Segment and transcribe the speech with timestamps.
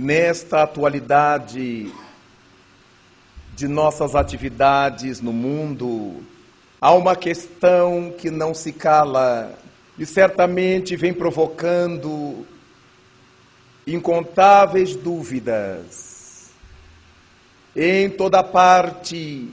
[0.00, 1.92] nesta atualidade
[3.54, 6.22] de nossas atividades no mundo,
[6.80, 9.52] há uma questão que não se cala
[9.98, 12.46] e certamente vem provocando
[13.86, 16.50] incontáveis dúvidas
[17.76, 19.52] em toda parte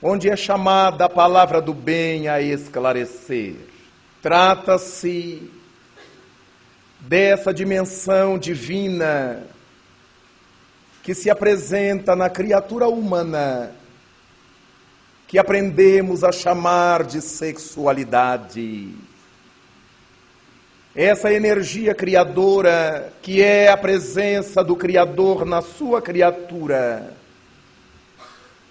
[0.00, 3.56] onde é chamada a palavra do bem a esclarecer.
[4.22, 5.50] Trata-se
[7.08, 9.42] dessa dimensão divina
[11.02, 13.72] que se apresenta na criatura humana,
[15.28, 18.94] que aprendemos a chamar de sexualidade.
[20.96, 27.12] Essa energia criadora, que é a presença do Criador na sua criatura,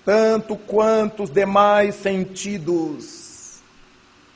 [0.03, 3.61] tanto quanto os demais sentidos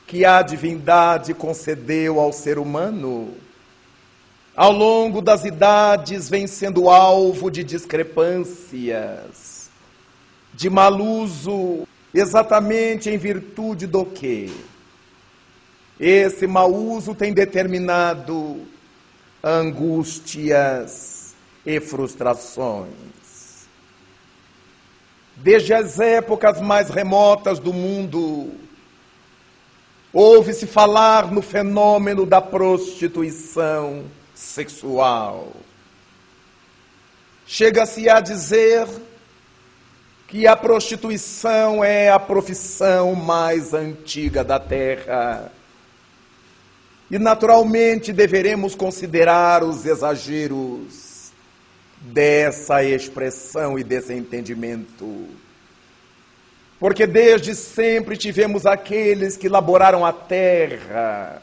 [0.06, 3.34] que a divindade concedeu ao ser humano
[4.58, 9.70] ao longo das idades vem sendo alvo de discrepâncias,
[10.52, 14.52] de mal uso, exatamente em virtude do que?
[16.00, 18.66] Esse mau uso tem determinado
[19.44, 22.88] angústias e frustrações.
[25.36, 28.50] Desde as épocas mais remotas do mundo,
[30.12, 35.52] ouve-se falar no fenômeno da prostituição sexual.
[37.44, 38.86] Chega-se a dizer
[40.28, 45.50] que a prostituição é a profissão mais antiga da terra.
[47.10, 51.32] E naturalmente deveremos considerar os exageros
[52.00, 55.26] dessa expressão e desse entendimento.
[56.78, 61.42] Porque desde sempre tivemos aqueles que laboraram a terra,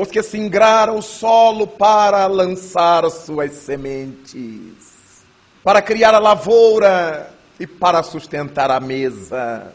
[0.00, 5.22] os que singraram o solo para lançar suas sementes,
[5.62, 9.74] para criar a lavoura e para sustentar a mesa.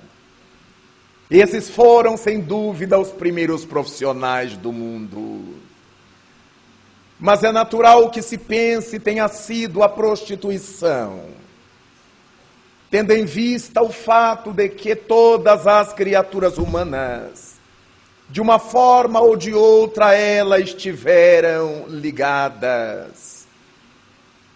[1.30, 5.59] Esses foram, sem dúvida, os primeiros profissionais do mundo.
[7.19, 11.19] Mas é natural que se pense tenha sido a prostituição,
[12.90, 17.54] tendo em vista o fato de que todas as criaturas humanas
[18.30, 23.47] de uma forma ou de outra elas estiveram ligadas.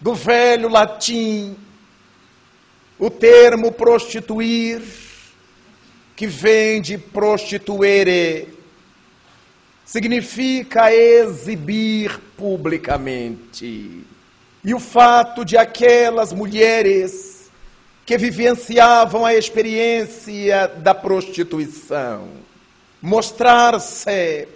[0.01, 1.55] Do velho latim,
[2.97, 4.81] o termo prostituir,
[6.15, 8.49] que vem de prostituere,
[9.85, 14.03] significa exibir publicamente.
[14.63, 17.49] E o fato de aquelas mulheres
[18.05, 22.48] que vivenciavam a experiência da prostituição
[23.01, 24.47] mostrar-se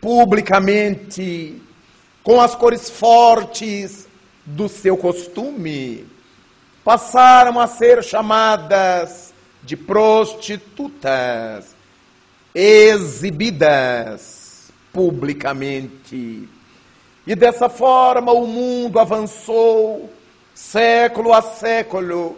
[0.00, 1.60] publicamente
[2.22, 4.08] com as cores fortes
[4.44, 6.06] do seu costume,
[6.84, 9.32] passaram a ser chamadas
[9.62, 11.76] de prostitutas,
[12.54, 16.48] exibidas publicamente.
[17.24, 20.10] E dessa forma o mundo avançou,
[20.54, 22.36] século a século,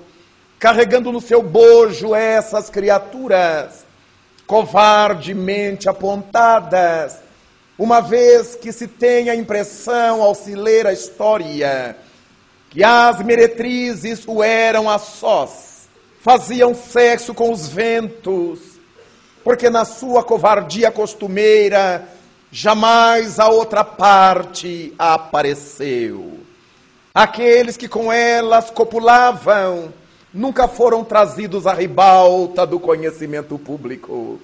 [0.58, 3.83] carregando no seu bojo essas criaturas
[4.46, 7.18] covardemente apontadas,
[7.78, 11.96] uma vez que se tem a impressão, ao se ler a história,
[12.70, 15.88] que as meretrizes o eram a sós,
[16.20, 18.60] faziam sexo com os ventos,
[19.42, 22.08] porque na sua covardia costumeira
[22.50, 26.38] jamais a outra parte apareceu.
[27.12, 29.92] Aqueles que com elas copulavam,
[30.34, 34.40] nunca foram trazidos à ribalta do conhecimento público,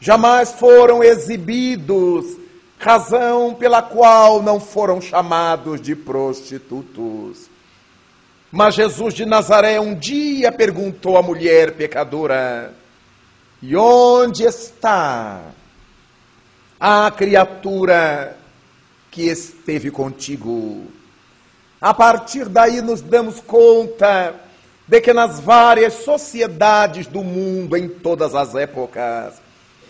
[0.00, 2.38] jamais foram exibidos,
[2.78, 7.50] razão pela qual não foram chamados de prostitutos.
[8.50, 12.74] Mas Jesus de Nazaré um dia perguntou à mulher pecadora:
[13.62, 15.42] E onde está
[16.80, 18.36] a criatura
[19.10, 20.84] que esteve contigo?
[21.80, 24.34] A partir daí nos damos conta
[24.90, 29.40] de que nas várias sociedades do mundo, em todas as épocas,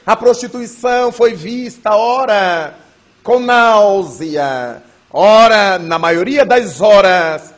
[0.05, 2.75] a prostituição foi vista, ora,
[3.23, 7.55] com náusea, ora, na maioria das horas,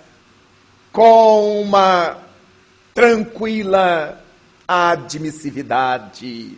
[0.92, 2.18] com uma
[2.94, 4.20] tranquila
[4.68, 6.56] admissividade.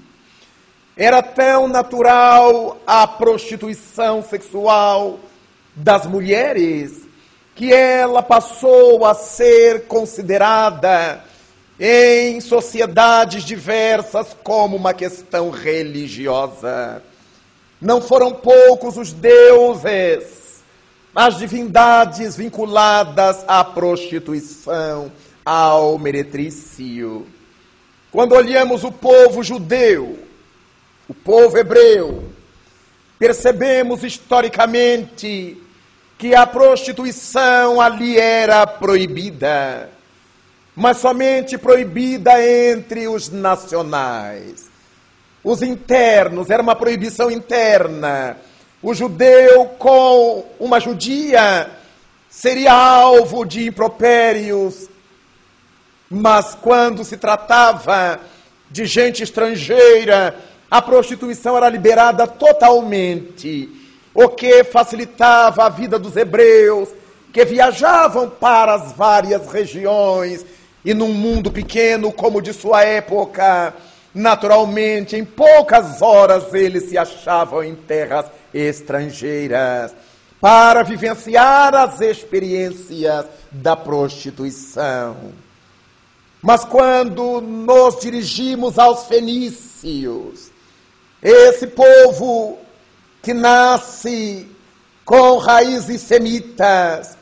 [0.94, 5.18] Era tão natural a prostituição sexual
[5.74, 7.03] das mulheres
[7.54, 11.22] que ela passou a ser considerada
[11.78, 17.02] em sociedades diversas como uma questão religiosa.
[17.80, 20.44] Não foram poucos os deuses
[21.14, 25.12] as divindades vinculadas à prostituição,
[25.44, 27.26] ao meretrício.
[28.10, 30.18] Quando olhamos o povo judeu,
[31.08, 32.24] o povo hebreu,
[33.16, 35.56] percebemos historicamente
[36.18, 39.90] que a prostituição ali era proibida,
[40.74, 44.70] mas somente proibida entre os nacionais.
[45.42, 48.36] Os internos, era uma proibição interna.
[48.82, 51.70] O judeu com uma judia
[52.30, 54.88] seria alvo de impropérios,
[56.10, 58.20] mas quando se tratava
[58.70, 60.34] de gente estrangeira,
[60.70, 63.68] a prostituição era liberada totalmente,
[64.14, 66.88] o que facilitava a vida dos hebreus,
[67.32, 70.46] que viajavam para as várias regiões
[70.84, 73.74] e num mundo pequeno como de sua época,
[74.14, 79.92] naturalmente, em poucas horas eles se achavam em terras estrangeiras
[80.40, 85.16] para vivenciar as experiências da prostituição.
[86.40, 90.50] Mas quando nos dirigimos aos fenícios,
[91.22, 92.58] esse povo
[93.24, 94.46] que nasce
[95.04, 97.16] com raízes semitas,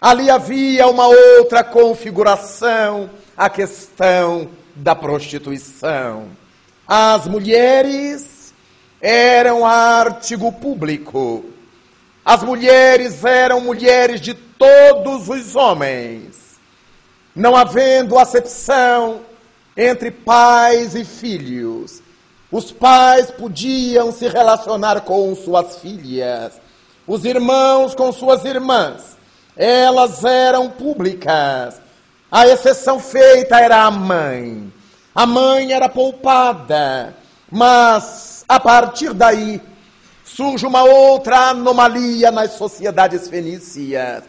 [0.00, 6.30] ali havia uma outra configuração, a questão da prostituição.
[6.86, 8.52] As mulheres
[9.00, 11.44] eram artigo público.
[12.24, 16.58] As mulheres eram mulheres de todos os homens,
[17.34, 19.20] não havendo acepção
[19.76, 22.02] entre pais e filhos.
[22.50, 26.60] Os pais podiam se relacionar com suas filhas,
[27.06, 29.16] os irmãos com suas irmãs.
[29.56, 31.80] Elas eram públicas.
[32.30, 34.72] A exceção feita era a mãe.
[35.14, 37.16] A mãe era poupada,
[37.50, 39.60] mas a partir daí
[40.24, 44.24] surge uma outra anomalia nas sociedades fenícias,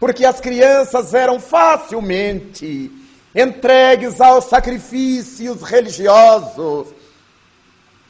[0.00, 2.90] porque as crianças eram facilmente
[3.34, 6.88] entregues aos sacrifícios religiosos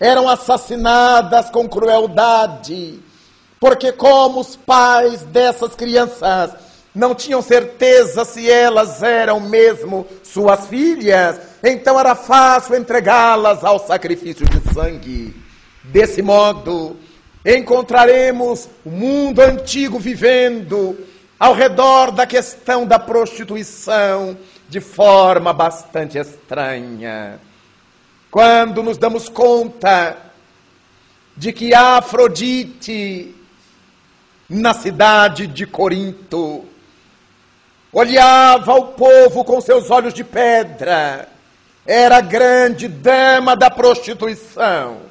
[0.03, 2.99] eram assassinadas com crueldade,
[3.61, 6.51] porque, como os pais dessas crianças
[6.93, 14.45] não tinham certeza se elas eram mesmo suas filhas, então era fácil entregá-las ao sacrifício
[14.45, 15.37] de sangue.
[15.85, 16.97] Desse modo,
[17.47, 20.99] encontraremos o mundo antigo vivendo
[21.39, 24.37] ao redor da questão da prostituição
[24.69, 27.39] de forma bastante estranha.
[28.33, 30.17] Quando nos damos conta
[31.37, 33.35] de que Afrodite,
[34.49, 36.65] na cidade de Corinto,
[37.93, 41.29] olhava o povo com seus olhos de pedra,
[41.85, 45.03] era a grande dama da prostituição.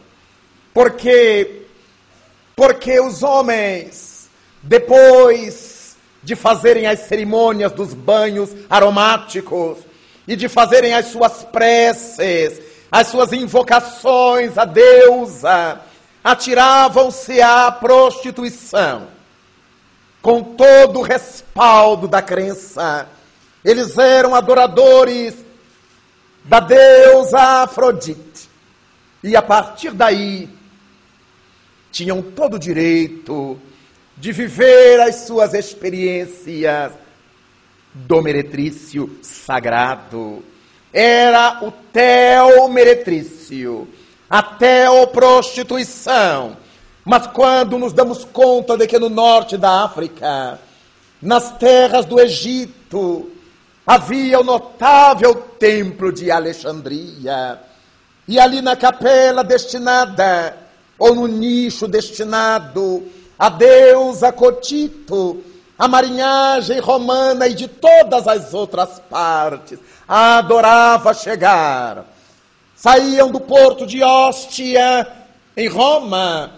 [0.74, 1.62] Porque
[2.56, 4.32] porque os homens
[4.64, 9.78] depois de fazerem as cerimônias dos banhos aromáticos
[10.28, 15.80] e de fazerem as suas preces, as suas invocações a deusa,
[16.22, 19.08] atiravam-se à prostituição.
[20.22, 23.08] Com todo o respaldo da crença,
[23.64, 25.34] eles eram adoradores
[26.44, 28.50] da deusa Afrodite.
[29.24, 30.50] E a partir daí,
[31.92, 33.60] tinham todo o direito
[34.18, 36.92] de viver as suas experiências
[37.94, 40.44] do meretrício sagrado
[40.94, 43.88] era o teomeretrício,
[44.30, 46.58] a teoprostituição.
[47.04, 50.60] Mas quando nos damos conta de que no norte da África,
[51.22, 53.32] nas terras do Egito,
[53.86, 57.60] havia o notável templo de Alexandria,
[58.28, 60.58] e ali na capela destinada,
[60.98, 63.04] ou no nicho destinado
[63.38, 65.44] a deusa Cotito,
[65.82, 72.06] a marinhagem romana e de todas as outras partes adorava chegar.
[72.76, 75.08] Saíam do porto de Ostia,
[75.58, 76.52] em Roma,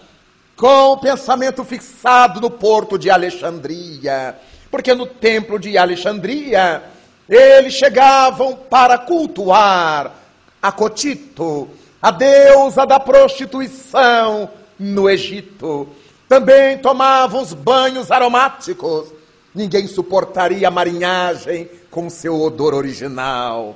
[0.58, 4.36] com o pensamento fixado no porto de Alexandria,
[4.70, 6.84] porque no templo de Alexandria
[7.30, 10.12] eles chegavam para cultuar
[10.62, 11.70] a Cotito,
[12.01, 16.03] a deusa da prostituição no Egito.
[16.34, 19.13] Também tomavam os banhos aromáticos.
[19.54, 23.75] Ninguém suportaria a marinhagem com seu odor original.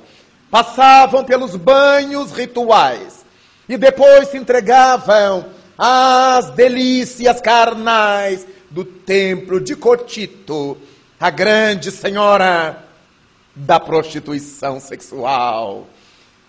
[0.50, 3.24] Passavam pelos banhos rituais
[3.68, 5.46] e depois se entregavam
[5.78, 10.76] às delícias carnais do templo de Cotito,
[11.20, 12.82] a grande senhora
[13.54, 15.86] da prostituição sexual.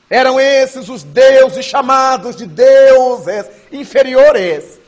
[0.09, 4.78] Eram esses os deuses chamados de deuses inferiores,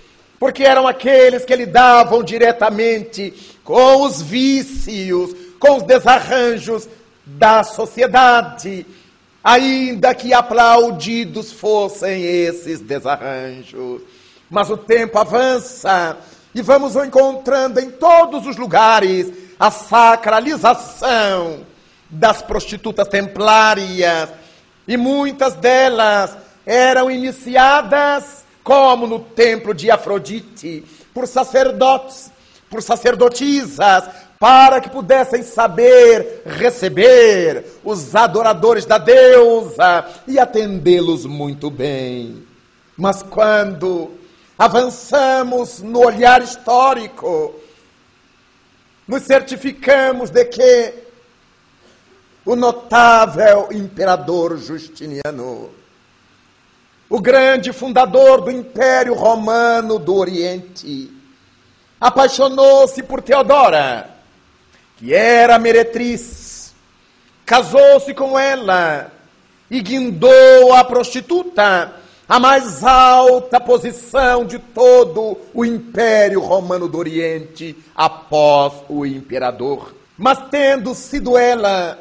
[0.41, 3.31] porque eram aqueles que lidavam diretamente
[3.63, 6.89] com os vícios, com os desarranjos
[7.23, 8.83] da sociedade,
[9.43, 14.01] ainda que aplaudidos fossem esses desarranjos.
[14.49, 16.17] Mas o tempo avança
[16.55, 21.59] e vamos encontrando em todos os lugares a sacralização
[22.09, 24.29] das prostitutas templárias,
[24.87, 32.31] e muitas delas eram iniciadas, como no templo de Afrodite, por sacerdotes,
[32.69, 42.43] por sacerdotisas, para que pudessem saber receber os adoradores da deusa e atendê-los muito bem.
[42.97, 44.11] Mas quando
[44.57, 47.53] avançamos no olhar histórico,
[49.07, 50.93] nos certificamos de que
[52.45, 55.69] o notável imperador Justiniano,
[57.11, 61.11] o grande fundador do Império Romano do Oriente,
[61.99, 64.09] apaixonou-se por Teodora,
[64.95, 66.73] que era meretriz,
[67.45, 69.11] casou-se com ela
[69.69, 71.95] e guindou a prostituta
[72.29, 79.93] a mais alta posição de todo o Império Romano do Oriente após o imperador.
[80.17, 81.99] Mas tendo sido ela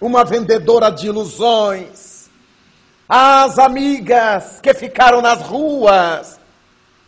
[0.00, 2.07] uma vendedora de ilusões,
[3.08, 6.38] as amigas que ficaram nas ruas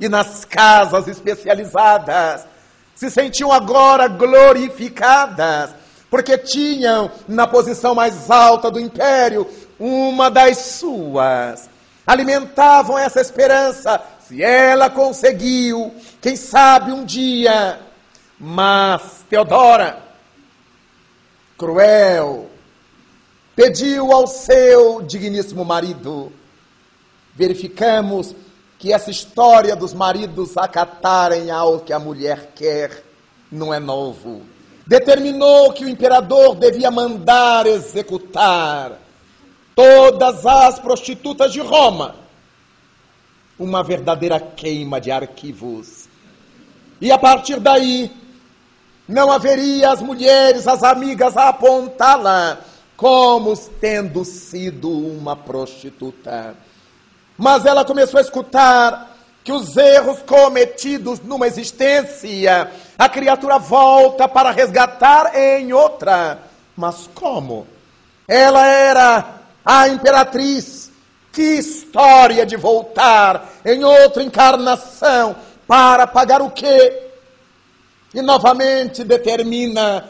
[0.01, 2.47] e nas casas especializadas
[2.95, 5.71] se sentiam agora glorificadas,
[6.11, 9.47] porque tinham na posição mais alta do império
[9.79, 11.69] uma das suas.
[12.07, 17.79] Alimentavam essa esperança, se ela conseguiu, quem sabe um dia.
[18.39, 20.03] Mas Teodora,
[21.59, 22.51] cruel,
[23.55, 26.33] pediu ao seu digníssimo marido.
[27.35, 28.35] Verificamos
[28.79, 33.05] que essa história dos maridos acatarem ao que a mulher quer
[33.51, 34.43] não é novo.
[34.87, 38.99] Determinou que o imperador devia mandar executar
[39.75, 42.17] todas as prostitutas de Roma.
[43.59, 46.09] Uma verdadeira queima de arquivos.
[47.01, 48.11] E a partir daí,
[49.07, 52.59] não haveria as mulheres, as amigas a apontá-la
[53.01, 56.55] como tendo sido uma prostituta.
[57.39, 64.51] Mas ela começou a escutar que os erros cometidos numa existência, a criatura volta para
[64.51, 66.43] resgatar em outra.
[66.77, 67.67] Mas como?
[68.29, 70.91] Ela era a imperatriz.
[71.33, 77.09] Que história de voltar em outra encarnação para pagar o quê?
[78.13, 80.07] E novamente determina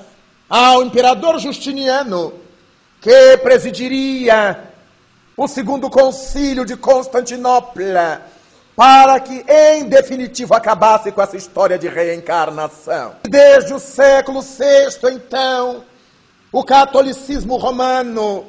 [0.49, 2.50] ao imperador Justiniano
[3.00, 4.64] que presidiria
[5.37, 8.23] o segundo concílio de Constantinopla,
[8.76, 13.16] para que, em definitivo, acabasse com essa história de reencarnação.
[13.28, 15.83] Desde o século VI, então,
[16.52, 18.45] o catolicismo romano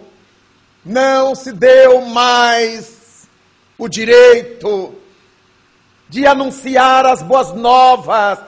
[0.85, 3.27] não se deu mais
[3.77, 4.93] o direito
[6.09, 8.39] de anunciar as boas novas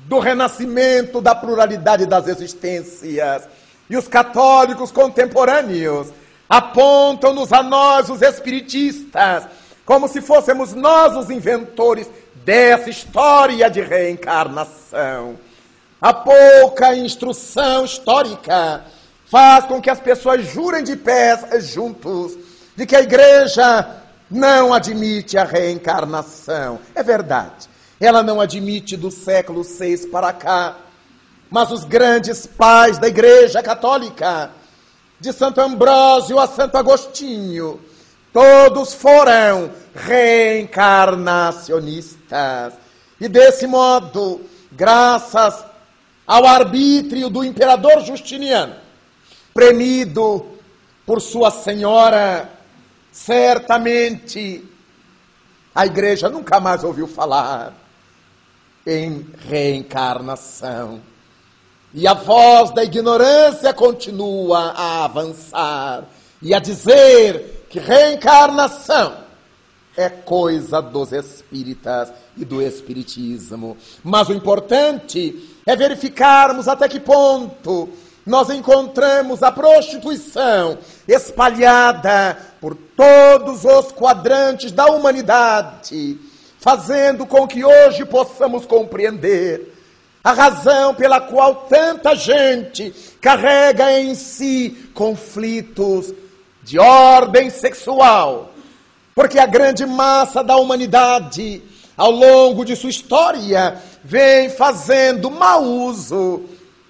[0.00, 3.48] do renascimento da pluralidade das existências
[3.88, 6.08] e os católicos contemporâneos
[6.48, 9.46] apontam-nos a nós, os espiritistas,
[9.84, 12.08] como se fôssemos nós os inventores
[12.44, 15.38] dessa história de reencarnação.
[16.00, 18.84] A pouca instrução histórica
[19.26, 22.36] faz com que as pessoas jurem de pés juntos
[22.76, 23.96] de que a igreja
[24.30, 26.78] não admite a reencarnação.
[26.94, 27.68] É verdade.
[28.00, 30.76] Ela não admite do século VI para cá
[31.50, 34.50] mas os grandes pais da Igreja Católica,
[35.20, 37.80] de Santo Ambrósio a Santo Agostinho,
[38.32, 42.74] todos foram reencarnacionistas.
[43.20, 44.40] E desse modo,
[44.70, 45.64] graças
[46.26, 48.76] ao arbítrio do imperador Justiniano,
[49.52, 50.46] premido
[51.04, 52.48] por sua senhora,
[53.10, 54.64] certamente
[55.74, 57.74] a igreja nunca mais ouviu falar
[58.86, 61.00] em reencarnação.
[61.94, 66.04] E a voz da ignorância continua a avançar
[66.42, 69.14] e a dizer que reencarnação
[69.96, 73.76] é coisa dos espíritas e do espiritismo.
[74.04, 77.88] Mas o importante é verificarmos até que ponto
[78.24, 80.78] nós encontramos a prostituição
[81.08, 86.18] espalhada por todos os quadrantes da humanidade,
[86.58, 89.77] fazendo com que hoje possamos compreender
[90.22, 96.12] a razão pela qual tanta gente carrega em si conflitos
[96.62, 98.52] de ordem sexual.
[99.14, 101.62] Porque a grande massa da humanidade
[101.98, 106.44] ao longo de sua história, vem fazendo mau uso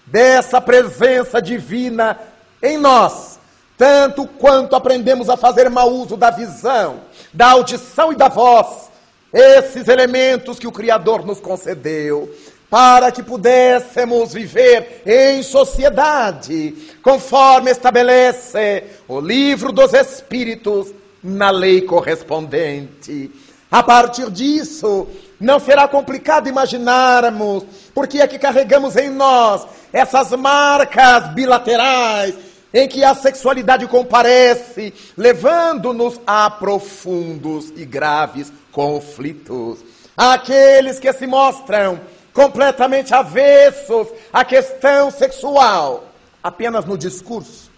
[0.05, 2.19] dessa presença divina
[2.63, 3.41] em nós,
[3.79, 7.01] tanto quanto aprendemos a fazer mau uso da visão,
[7.33, 8.91] da audição e da voz,
[9.33, 12.31] esses elementos que o Criador nos concedeu,
[12.71, 23.31] para que pudéssemos viver em sociedade, conforme estabelece o livro dos Espíritos na lei correspondente.
[23.71, 25.07] A partir disso,
[25.41, 32.35] não será complicado imaginarmos porque é que carregamos em nós essas marcas bilaterais
[32.73, 39.79] em que a sexualidade comparece, levando-nos a profundos e graves conflitos.
[40.17, 42.01] Aqueles que se mostram
[42.39, 46.05] completamente avessos à questão sexual,
[46.41, 47.69] apenas no discurso.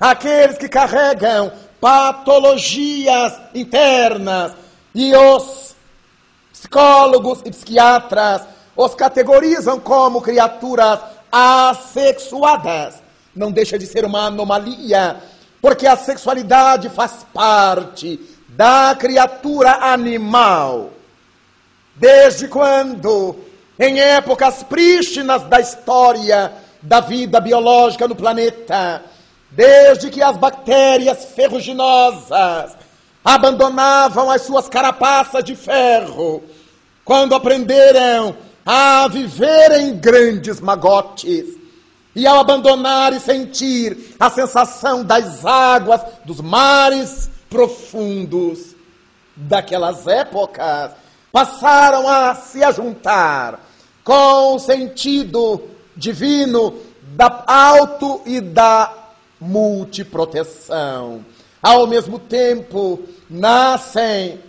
[0.00, 4.54] Aqueles que carregam patologias internas
[4.94, 5.76] e os
[6.50, 8.40] psicólogos e psiquiatras
[8.74, 13.02] os categorizam como criaturas assexuadas.
[13.36, 15.20] Não deixa de ser uma anomalia,
[15.60, 20.88] porque a sexualidade faz parte da criatura animal.
[21.94, 23.49] Desde quando,
[23.80, 29.02] em épocas prístinas da história da vida biológica no planeta,
[29.50, 32.76] desde que as bactérias ferruginosas
[33.24, 36.44] abandonavam as suas carapaças de ferro,
[37.02, 41.58] quando aprenderam a viver em grandes magotes,
[42.14, 48.74] e ao abandonar e sentir a sensação das águas dos mares profundos
[49.34, 50.90] daquelas épocas,
[51.32, 53.69] passaram a se ajuntar
[54.10, 55.62] com sentido
[55.96, 56.74] divino
[57.14, 58.92] da auto e da
[59.40, 61.24] multiproteção.
[61.62, 64.40] Ao mesmo tempo, nascem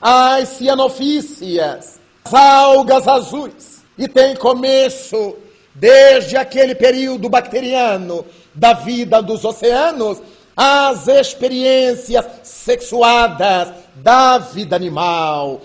[0.00, 5.36] as cianofícias, as algas azuis, e tem começo,
[5.72, 10.20] desde aquele período bacteriano da vida dos oceanos,
[10.56, 15.60] as experiências sexuadas da vida animal,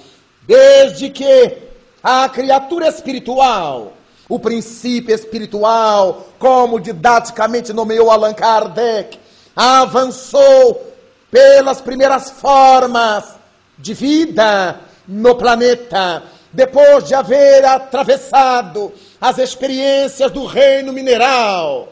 [0.46, 1.71] desde que
[2.04, 3.94] a criatura espiritual,
[4.28, 9.20] o princípio espiritual, como didaticamente nomeou Allan Kardec,
[9.56, 10.92] avançou
[11.30, 13.36] pelas primeiras formas
[13.78, 21.90] de vida no planeta, depois de haver atravessado as experiências do reino mineral,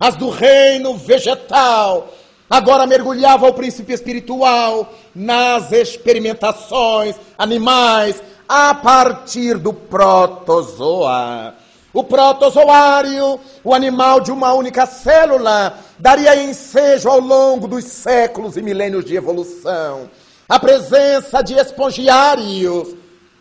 [0.00, 2.12] as do reino vegetal,
[2.48, 8.22] agora mergulhava o princípio espiritual nas experimentações animais
[8.54, 11.54] a partir do protozoa.
[11.90, 18.62] O protozoário, o animal de uma única célula, daria ensejo ao longo dos séculos e
[18.62, 20.10] milênios de evolução.
[20.46, 22.94] A presença de espongiários,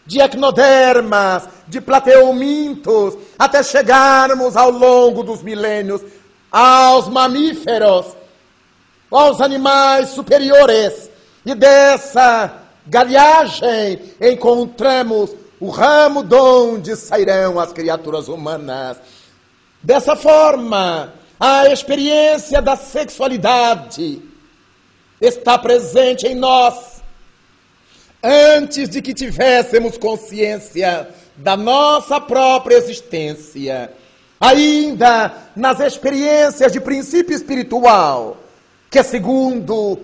[0.05, 6.01] de ecnodermas, de plateumintos, até chegarmos ao longo dos milênios
[6.49, 8.15] aos mamíferos,
[9.11, 11.09] aos animais superiores.
[11.45, 18.97] E dessa galhagem encontramos o ramo de onde sairão as criaturas humanas.
[19.81, 24.21] Dessa forma, a experiência da sexualidade
[25.19, 27.01] está presente em nós
[28.23, 33.91] antes de que tivéssemos consciência da nossa própria existência.
[34.39, 38.37] Ainda nas experiências de princípio espiritual,
[38.89, 39.99] que segundo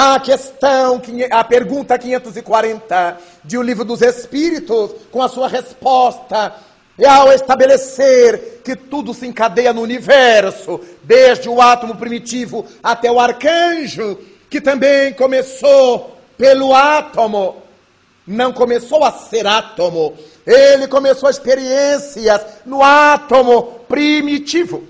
[0.00, 6.54] a questão, a pergunta 540 de O Livro dos Espíritos, com a sua resposta,
[6.96, 13.18] e ao estabelecer que tudo se encadeia no universo, desde o átomo primitivo até o
[13.18, 14.16] arcanjo,
[14.48, 17.56] que também começou pelo átomo,
[18.24, 24.84] não começou a ser átomo, ele começou experiências no átomo primitivo,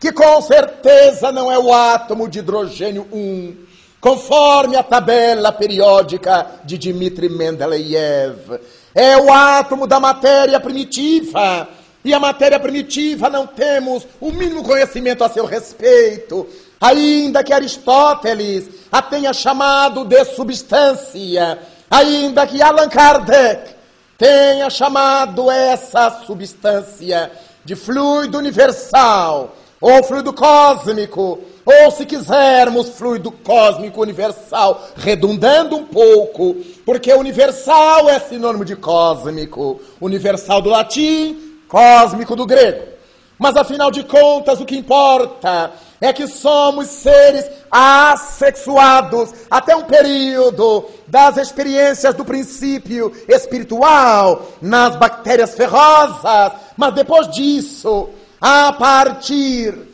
[0.00, 3.68] que com certeza não é o átomo de hidrogênio 1,
[4.00, 8.60] conforme a tabela periódica de Dmitri Mendeleev.
[8.94, 11.68] É o átomo da matéria primitiva.
[12.02, 16.46] E a matéria primitiva não temos o mínimo conhecimento a seu respeito.
[16.80, 21.58] Ainda que Aristóteles a tenha chamado de substância,
[21.90, 23.74] ainda que Allan Kardec
[24.16, 27.30] tenha chamado essa substância
[27.64, 36.56] de fluido universal ou fluido cósmico, ou se quisermos, fluido cósmico universal, redundando um pouco,
[36.84, 42.90] porque universal é sinônimo de cósmico, universal do latim, cósmico do grego.
[43.38, 50.86] Mas afinal de contas, o que importa é que somos seres assexuados até um período
[51.06, 58.08] das experiências do princípio espiritual nas bactérias ferrosas, mas depois disso,
[58.40, 59.89] a partir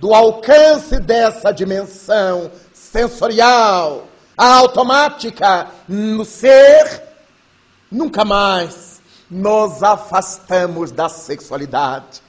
[0.00, 7.02] do alcance dessa dimensão sensorial, automática no ser,
[7.92, 12.22] nunca mais nos afastamos da sexualidade.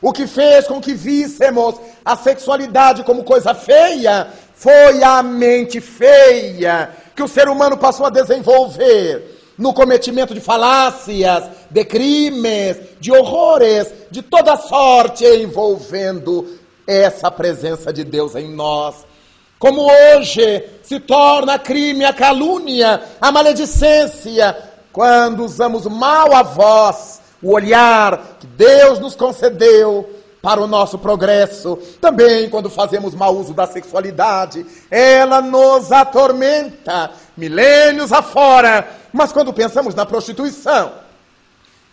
[0.00, 6.90] O que fez com que víssemos a sexualidade como coisa feia foi a mente feia
[7.14, 13.92] que o ser humano passou a desenvolver no cometimento de falácias, de crimes, de horrores,
[14.10, 19.06] de toda sorte envolvendo essa presença de Deus em nós.
[19.58, 24.56] Como hoje se torna crime a calúnia, a maledicência,
[24.90, 30.08] quando usamos mal a voz, o olhar que Deus nos concedeu
[30.40, 31.76] para o nosso progresso.
[32.00, 38.88] Também quando fazemos mau uso da sexualidade, ela nos atormenta milênios afora.
[39.12, 40.92] Mas quando pensamos na prostituição,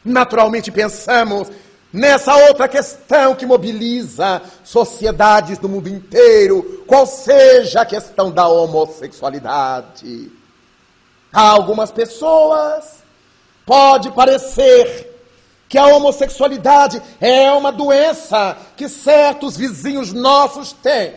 [0.05, 1.51] naturalmente pensamos
[1.95, 10.29] nessa outra questão que mobiliza sociedades do mundo inteiro, qual seja a questão da homossexualidade.
[11.31, 13.03] A algumas pessoas
[13.65, 15.13] pode parecer
[15.69, 21.15] que a homossexualidade é uma doença que certos vizinhos nossos têm.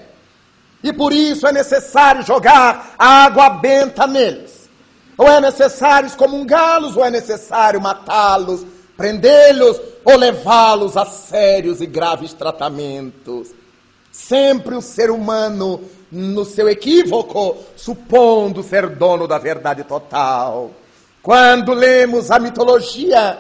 [0.83, 4.69] E por isso é necessário jogar água benta neles.
[5.17, 8.65] Ou é necessário excomungá-los, ou é necessário matá-los
[8.99, 13.49] prendê-los ou levá-los a sérios e graves tratamentos.
[14.11, 20.71] Sempre o ser humano, no seu equívoco, supondo ser dono da verdade total.
[21.23, 23.39] Quando lemos a mitologia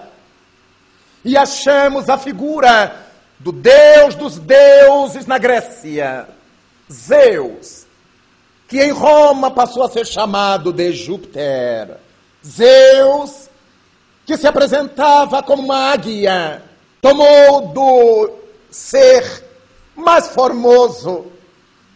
[1.24, 3.06] e achamos a figura
[3.38, 6.28] do Deus dos deuses na Grécia,
[6.92, 7.86] Zeus,
[8.68, 11.96] que em Roma passou a ser chamado de Júpiter.
[12.44, 13.47] Zeus
[14.28, 16.62] que se apresentava como uma águia,
[17.00, 18.30] tomou do
[18.70, 19.42] ser
[19.96, 21.32] mais formoso,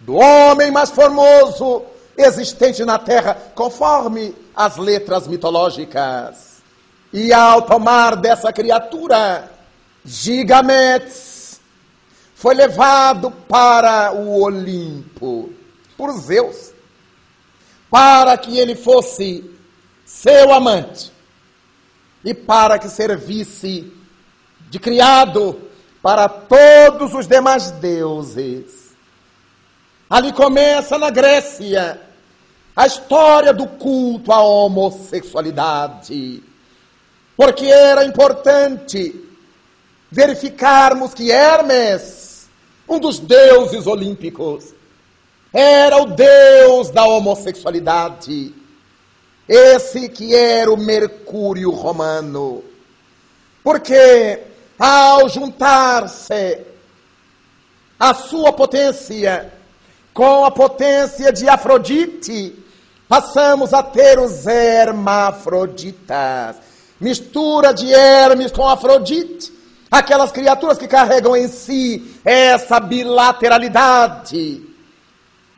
[0.01, 1.83] do homem mais formoso
[2.17, 6.63] existente na terra, conforme as letras mitológicas.
[7.13, 9.51] E ao tomar dessa criatura,
[10.03, 11.61] Gigametes
[12.35, 15.53] foi levado para o Olimpo
[15.99, 16.73] por Zeus,
[17.91, 19.45] para que ele fosse
[20.07, 21.12] seu amante
[22.25, 23.93] e para que servisse
[24.71, 25.61] de criado
[26.03, 28.93] para todos os demais deuses.
[30.09, 32.01] Ali começa na Grécia
[32.75, 36.43] a história do culto à homossexualidade,
[37.37, 39.15] porque era importante
[40.11, 42.49] verificarmos que Hermes,
[42.89, 44.75] um dos deuses olímpicos,
[45.53, 48.55] era o deus da homossexualidade.
[49.49, 52.65] Esse que era o Mercúrio romano.
[53.63, 54.41] Porque
[54.79, 56.59] ao juntar-se
[57.99, 59.53] a sua potência
[60.13, 62.55] com a potência de Afrodite,
[63.09, 66.57] passamos a ter os hermafroditas.
[67.01, 69.51] Mistura de Hermes com Afrodite,
[69.91, 74.63] aquelas criaturas que carregam em si essa bilateralidade.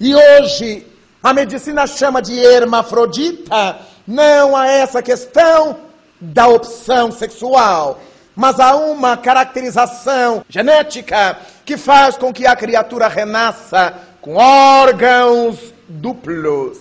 [0.01, 0.87] E hoje
[1.25, 3.79] a medicina chama de hermafrodita.
[4.07, 5.79] Não a essa questão
[6.21, 7.99] da opção sexual,
[8.37, 16.79] mas a uma caracterização genética que faz com que a criatura renasça com órgãos duplos,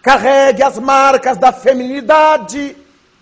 [0.00, 2.74] carregue as marcas da feminilidade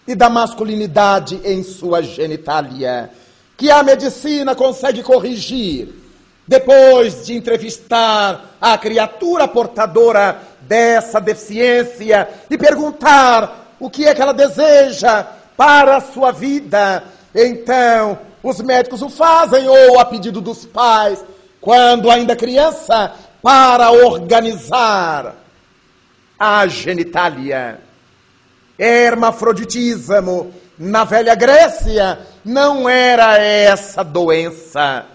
[0.07, 3.11] e da masculinidade em sua genitália,
[3.57, 6.04] que a medicina consegue corrigir
[6.47, 14.35] depois de entrevistar a criatura portadora dessa deficiência e perguntar o que é que ela
[14.35, 15.27] deseja
[15.57, 17.05] para a sua vida,
[17.35, 21.25] então os médicos o fazem ou a pedido dos pais,
[21.61, 25.35] quando ainda criança, para organizar
[26.39, 27.81] a genitália.
[28.79, 35.07] Hermafroditismo na velha Grécia não era essa doença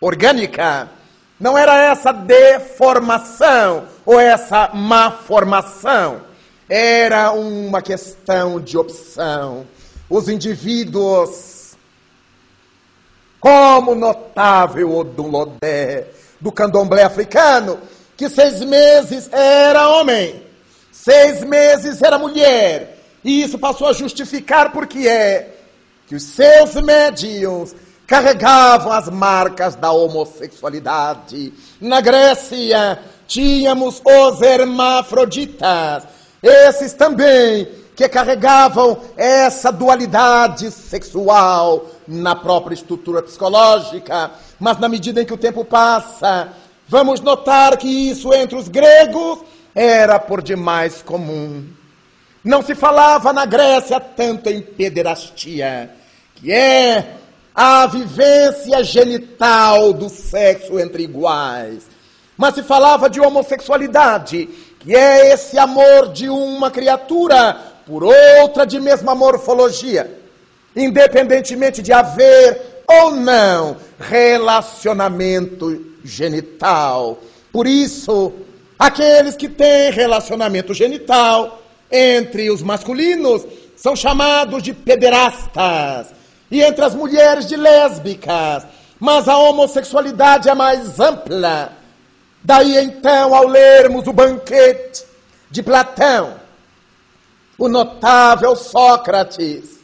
[0.00, 0.90] orgânica.
[1.38, 6.22] Não era essa deformação ou essa má formação.
[6.68, 9.66] Era uma questão de opção.
[10.10, 11.76] Os indivíduos,
[13.40, 16.06] como notável Odulodé,
[16.40, 17.78] do candomblé africano,
[18.16, 20.42] que seis meses era homem,
[20.90, 22.98] seis meses era mulher.
[23.24, 25.54] E isso passou a justificar porque é
[26.06, 27.74] que os seus médiums
[28.08, 31.52] carregavam as marcas da homossexualidade.
[31.78, 36.04] Na Grécia, tínhamos os hermafroditas,
[36.42, 44.30] esses também que carregavam essa dualidade sexual na própria estrutura psicológica.
[44.58, 46.48] Mas na medida em que o tempo passa,
[46.88, 49.40] vamos notar que isso entre os gregos
[49.74, 51.66] era por demais comum.
[52.42, 55.90] Não se falava na Grécia tanto em pederastia,
[56.36, 57.17] que é
[57.60, 61.88] a vivência genital do sexo entre iguais.
[62.36, 68.78] Mas se falava de homossexualidade, que é esse amor de uma criatura por outra de
[68.78, 70.20] mesma morfologia,
[70.76, 77.18] independentemente de haver ou não relacionamento genital.
[77.50, 78.34] Por isso,
[78.78, 83.44] aqueles que têm relacionamento genital entre os masculinos
[83.74, 86.17] são chamados de pederastas,
[86.50, 88.66] e entre as mulheres de lésbicas.
[88.98, 91.72] Mas a homossexualidade é mais ampla.
[92.42, 95.04] Daí então, ao lermos o banquete
[95.50, 96.34] de Platão,
[97.58, 99.78] o notável Sócrates,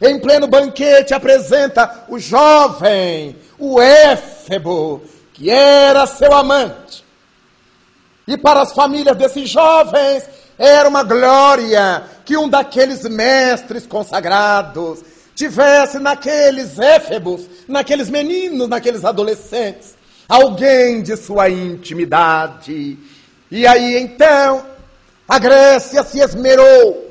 [0.00, 7.04] em pleno banquete apresenta o jovem, o Éfebo, que era seu amante.
[8.28, 15.02] E para as famílias desses jovens era uma glória que um daqueles mestres consagrados
[15.36, 19.94] tivesse naqueles éfebos, naqueles meninos, naqueles adolescentes,
[20.26, 22.98] alguém de sua intimidade.
[23.50, 24.64] E aí então,
[25.28, 27.04] a Grécia se esmerou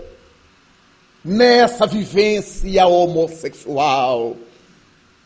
[1.23, 4.35] nessa vivência homossexual,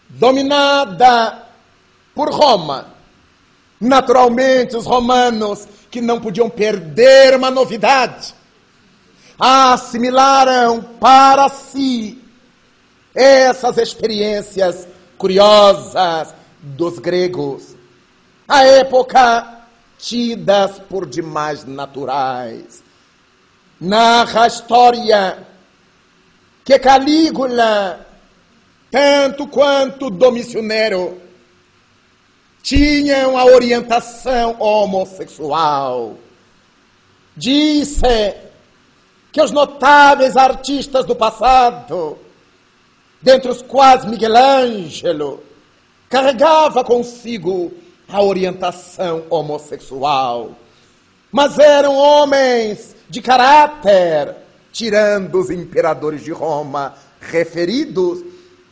[0.09, 1.47] dominada
[2.13, 2.93] por Roma.
[3.79, 8.35] Naturalmente, os romanos, que não podiam perder uma novidade,
[9.39, 12.21] assimilaram para si
[13.19, 17.75] essas experiências curiosas dos gregos,
[18.47, 19.65] a época
[19.97, 22.81] tidas por demais naturais.
[23.77, 25.47] Narra a história
[26.63, 28.07] que Calígula,
[28.89, 31.21] tanto quanto Domício Nero,
[32.63, 36.15] tinham a orientação homossexual.
[37.35, 38.33] Disse
[39.29, 42.17] que os notáveis artistas do passado
[43.21, 45.43] dentre os quais Miguel Ângelo
[46.09, 47.71] carregava consigo
[48.07, 50.51] a orientação homossexual.
[51.31, 54.35] Mas eram homens de caráter,
[54.71, 58.23] tirando os imperadores de Roma referidos,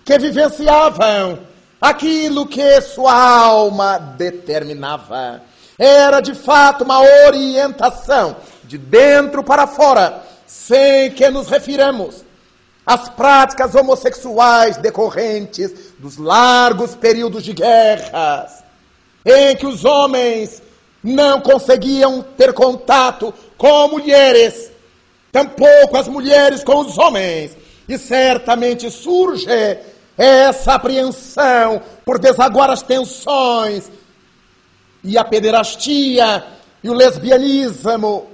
[0.04, 1.40] que vivenciavam
[1.80, 5.42] aquilo que sua alma determinava.
[5.78, 12.26] Era de fato uma orientação de dentro para fora, sem que nos refiramos
[12.88, 18.64] as práticas homossexuais decorrentes dos largos períodos de guerras,
[19.26, 20.62] em que os homens
[21.04, 24.72] não conseguiam ter contato com mulheres,
[25.34, 27.58] tampouco as mulheres com os homens,
[27.90, 29.48] e certamente surge
[30.18, 33.92] essa apreensão por desaguar as tensões
[35.04, 36.46] e a pederastia
[36.82, 38.28] e o lesbianismo.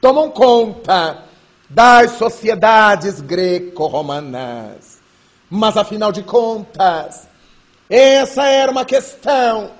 [0.00, 1.25] Tomam conta
[1.68, 4.98] das sociedades greco-romanas.
[5.50, 7.28] Mas, afinal de contas,
[7.88, 9.70] essa era uma questão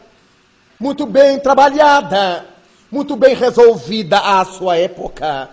[0.78, 2.46] muito bem trabalhada,
[2.90, 5.50] muito bem resolvida à sua época.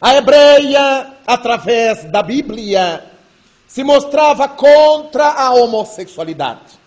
[0.00, 3.04] A hebreia, através da Bíblia,
[3.66, 6.78] se mostrava contra a homossexualidade.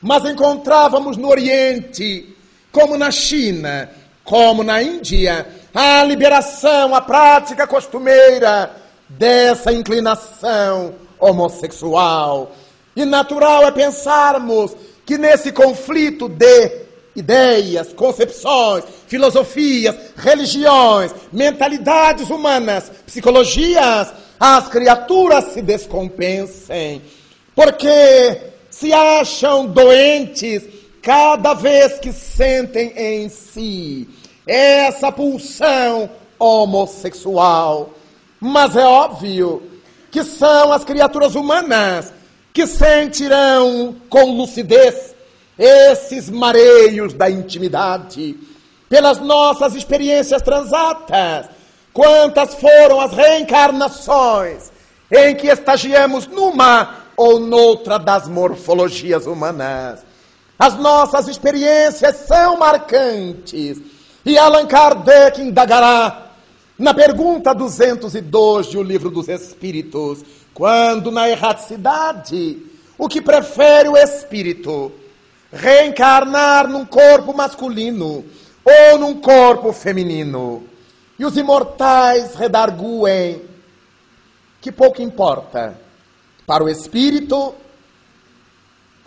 [0.00, 2.36] Mas encontrávamos no Oriente,
[2.70, 3.90] como na China,
[4.24, 5.46] como na Índia,
[5.80, 8.68] a liberação, a prática costumeira
[9.08, 12.50] dessa inclinação homossexual.
[12.96, 14.74] E natural é pensarmos
[15.06, 16.80] que nesse conflito de
[17.14, 27.02] ideias, concepções, filosofias, religiões, mentalidades humanas, psicologias, as criaturas se descompensem,
[27.54, 30.64] porque se acham doentes
[31.00, 34.08] cada vez que sentem em si
[34.48, 36.08] essa pulsão
[36.38, 37.90] homossexual.
[38.40, 39.62] Mas é óbvio
[40.10, 42.12] que são as criaturas humanas
[42.52, 45.14] que sentirão com lucidez
[45.58, 48.36] esses mareios da intimidade,
[48.88, 51.50] pelas nossas experiências transatas.
[51.92, 54.70] Quantas foram as reencarnações
[55.10, 60.06] em que estagiamos numa ou noutra das morfologias humanas?
[60.58, 63.80] As nossas experiências são marcantes
[64.28, 66.26] e Allan Kardec indagará
[66.78, 72.58] na pergunta 202 de O Livro dos Espíritos, quando na erraticidade
[72.98, 74.92] O que prefere o espírito?
[75.50, 78.22] Reencarnar num corpo masculino
[78.62, 80.62] ou num corpo feminino?
[81.18, 83.40] E os imortais redarguem
[84.60, 85.78] que pouco importa
[86.46, 87.54] para o espírito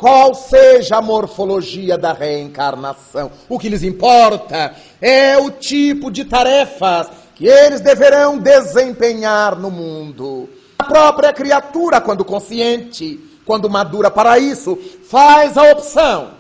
[0.02, 3.32] qual seja a morfologia da reencarnação.
[3.48, 10.50] O que lhes importa é o tipo de tarefas que eles deverão desempenhar no mundo.
[10.80, 14.76] A própria criatura, quando consciente, quando madura para isso,
[15.08, 16.32] faz a opção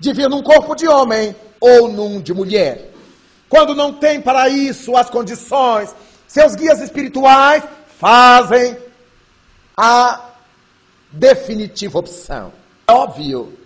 [0.00, 2.92] de vir num corpo de homem ou num de mulher.
[3.46, 5.94] Quando não tem para isso as condições,
[6.26, 7.62] seus guias espirituais
[7.98, 8.74] fazem
[9.76, 10.30] a
[11.12, 12.52] definitiva opção.
[12.88, 13.58] É óbvio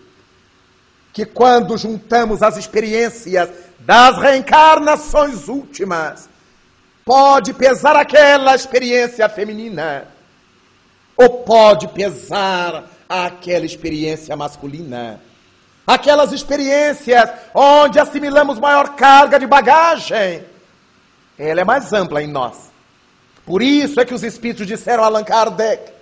[1.12, 6.28] que quando juntamos as experiências das reencarnações últimas,
[7.04, 10.06] pode pesar aquela experiência feminina,
[11.16, 15.20] ou pode pesar aquela experiência masculina.
[15.86, 20.44] Aquelas experiências onde assimilamos maior carga de bagagem,
[21.38, 22.70] ela é mais ampla em nós.
[23.44, 25.99] Por isso é que os espíritos disseram a Allan Kardec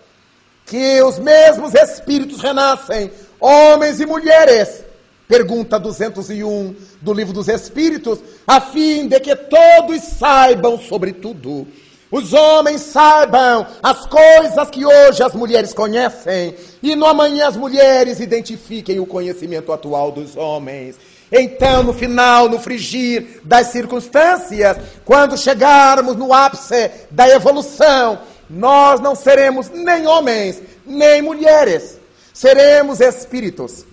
[0.68, 4.84] que os mesmos espíritos renascem, homens e mulheres.
[5.26, 11.66] Pergunta 201 do Livro dos Espíritos, a fim de que todos saibam sobre tudo.
[12.10, 18.20] Os homens saibam as coisas que hoje as mulheres conhecem, e no amanhã as mulheres
[18.20, 20.96] identifiquem o conhecimento atual dos homens.
[21.30, 29.14] Então, no final, no frigir das circunstâncias, quando chegarmos no ápice da evolução, nós não
[29.14, 31.98] seremos nem homens, nem mulheres.
[32.32, 33.84] Seremos espíritos.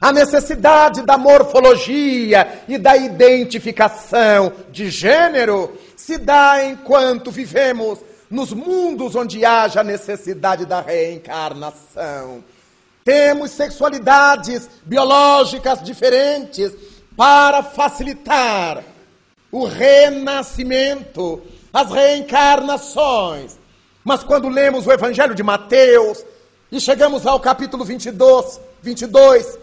[0.00, 7.98] A necessidade da morfologia e da identificação de gênero se dá enquanto vivemos
[8.30, 12.44] nos mundos onde haja necessidade da reencarnação.
[13.04, 16.72] Temos sexualidades biológicas diferentes
[17.16, 18.84] para facilitar
[19.50, 23.58] o renascimento as reencarnações.
[24.04, 26.24] Mas quando lemos o Evangelho de Mateus
[26.72, 29.58] e chegamos ao capítulo 22, 22,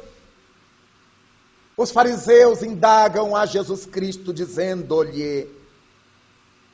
[1.78, 5.50] os fariseus indagam a Jesus Cristo dizendo-lhe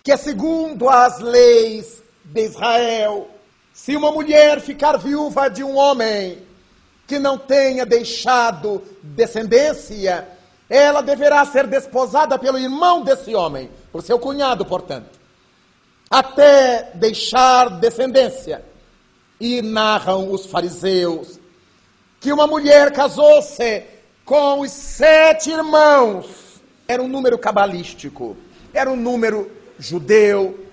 [0.03, 3.29] que segundo as leis de Israel,
[3.73, 6.39] se uma mulher ficar viúva de um homem
[7.07, 10.27] que não tenha deixado descendência,
[10.69, 15.20] ela deverá ser desposada pelo irmão desse homem, por seu cunhado, portanto
[16.11, 18.65] até deixar descendência.
[19.39, 21.39] E narram os fariseus
[22.19, 23.83] que uma mulher casou-se
[24.23, 26.61] com os sete irmãos.
[26.87, 28.37] Era um número cabalístico,
[28.73, 30.67] era um número judeu,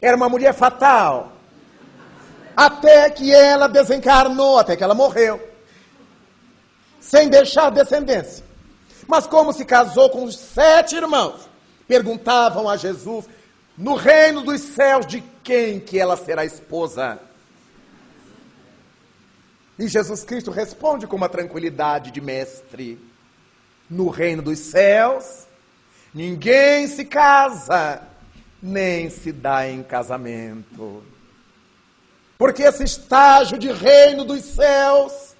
[0.00, 1.32] era uma mulher fatal.
[2.56, 5.40] Até que ela desencarnou, até que ela morreu,
[7.00, 8.44] sem deixar descendência.
[9.06, 11.48] Mas como se casou com os sete irmãos,
[11.86, 13.26] perguntavam a Jesus:
[13.76, 17.18] no reino dos céus, de quem que ela será esposa?
[19.78, 22.98] E Jesus Cristo responde com uma tranquilidade de mestre:
[23.88, 25.46] No reino dos céus,
[26.12, 28.02] ninguém se casa,
[28.62, 31.02] nem se dá em casamento.
[32.36, 35.34] Porque esse estágio de reino dos céus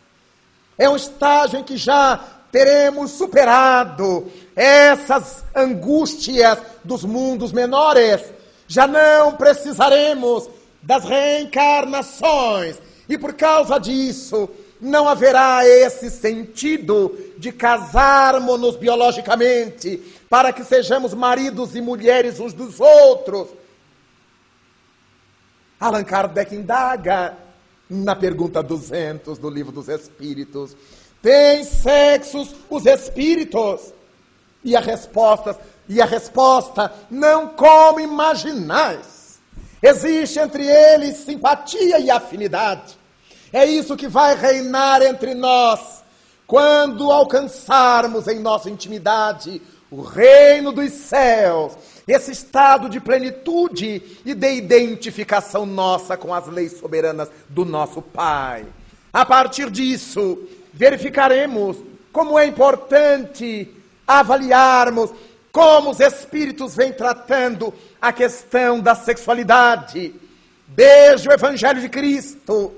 [0.78, 8.22] é um estágio em que já teremos superado essas angústias dos mundos menores.
[8.68, 10.48] Já não precisaremos
[10.82, 12.76] das reencarnações.
[13.08, 14.48] E por causa disso,
[14.80, 19.96] não haverá esse sentido de casarmos-nos biologicamente
[20.28, 23.48] para que sejamos maridos e mulheres uns dos outros.
[25.80, 27.34] Allan Kardec indaga
[27.92, 30.76] na pergunta 200 do Livro dos Espíritos.
[31.20, 33.92] Tem sexos os espíritos?
[34.64, 39.40] E a resposta, e a resposta, não como imaginais.
[39.82, 42.96] Existe entre eles simpatia e afinidade.
[43.52, 46.02] É isso que vai reinar entre nós
[46.46, 51.76] quando alcançarmos em nossa intimidade o reino dos céus,
[52.06, 58.64] esse estado de plenitude e de identificação nossa com as leis soberanas do nosso Pai.
[59.12, 60.38] A partir disso,
[60.72, 61.76] verificaremos
[62.12, 63.68] como é importante
[64.06, 65.10] avaliarmos
[65.52, 70.14] como os espíritos vêm tratando a questão da sexualidade,
[70.66, 72.72] desde o Evangelho de Cristo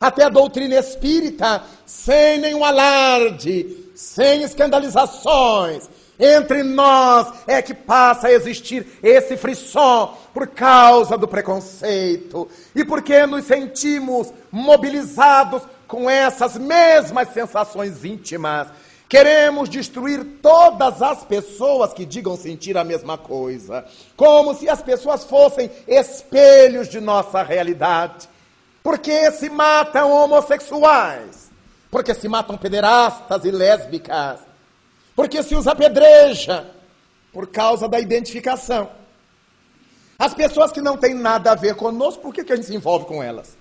[0.00, 5.90] até a doutrina espírita, sem nenhum alarde, sem escandalizações,
[6.20, 13.24] Entre nós é que passa a existir esse frisson por causa do preconceito e porque
[13.26, 18.68] nos sentimos mobilizados com essas mesmas sensações íntimas.
[19.08, 25.24] Queremos destruir todas as pessoas que digam sentir a mesma coisa, como se as pessoas
[25.24, 28.28] fossem espelhos de nossa realidade.
[28.82, 31.50] Porque se matam homossexuais,
[31.90, 34.49] porque se matam pederastas e lésbicas,
[35.14, 36.70] porque se os apedreja
[37.32, 38.90] por causa da identificação.
[40.18, 42.74] As pessoas que não têm nada a ver conosco, por que, que a gente se
[42.74, 43.56] envolve com elas?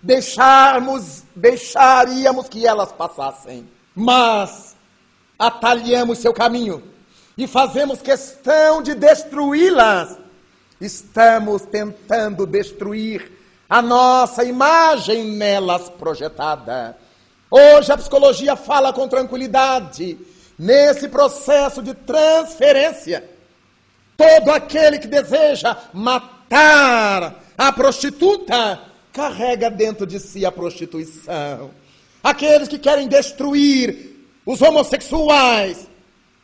[0.00, 4.76] Deixarmos, deixaríamos que elas passassem, mas
[5.38, 6.82] atalhamos seu caminho
[7.36, 10.18] e fazemos questão de destruí-las.
[10.80, 13.32] Estamos tentando destruir
[13.68, 16.96] a nossa imagem nelas projetada.
[17.50, 20.18] Hoje a psicologia fala com tranquilidade
[20.58, 23.28] Nesse processo de transferência,
[24.16, 28.80] todo aquele que deseja matar a prostituta
[29.12, 31.70] carrega dentro de si a prostituição.
[32.22, 34.14] Aqueles que querem destruir
[34.46, 35.88] os homossexuais,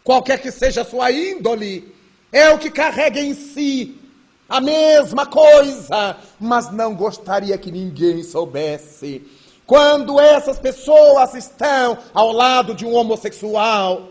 [0.02, 1.94] qualquer que seja a sua índole,
[2.32, 3.96] é o que carrega em si
[4.48, 9.22] a mesma coisa, mas não gostaria que ninguém soubesse.
[9.70, 14.08] Quando essas pessoas estão ao lado de um homossexual,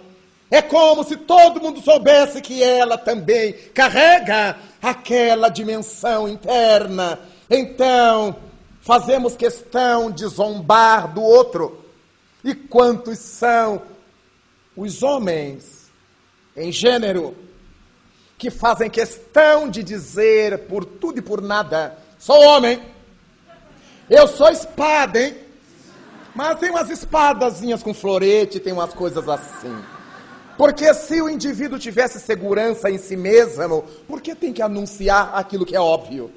[0.50, 7.20] é como se todo mundo soubesse que ela também carrega aquela dimensão interna.
[7.50, 8.38] Então,
[8.80, 11.84] fazemos questão de zombar do outro.
[12.42, 13.82] E quantos são
[14.78, 15.92] os homens
[16.56, 17.36] em gênero
[18.38, 22.82] que fazem questão de dizer por tudo e por nada: sou homem,
[24.10, 25.49] eu sou espada, hein?
[26.36, 29.76] Mas tem umas espadazinhas com florete, tem umas coisas assim.
[30.58, 35.66] Porque se o indivíduo tivesse segurança em si mesmo, por que tem que anunciar aquilo
[35.66, 36.32] que é óbvio?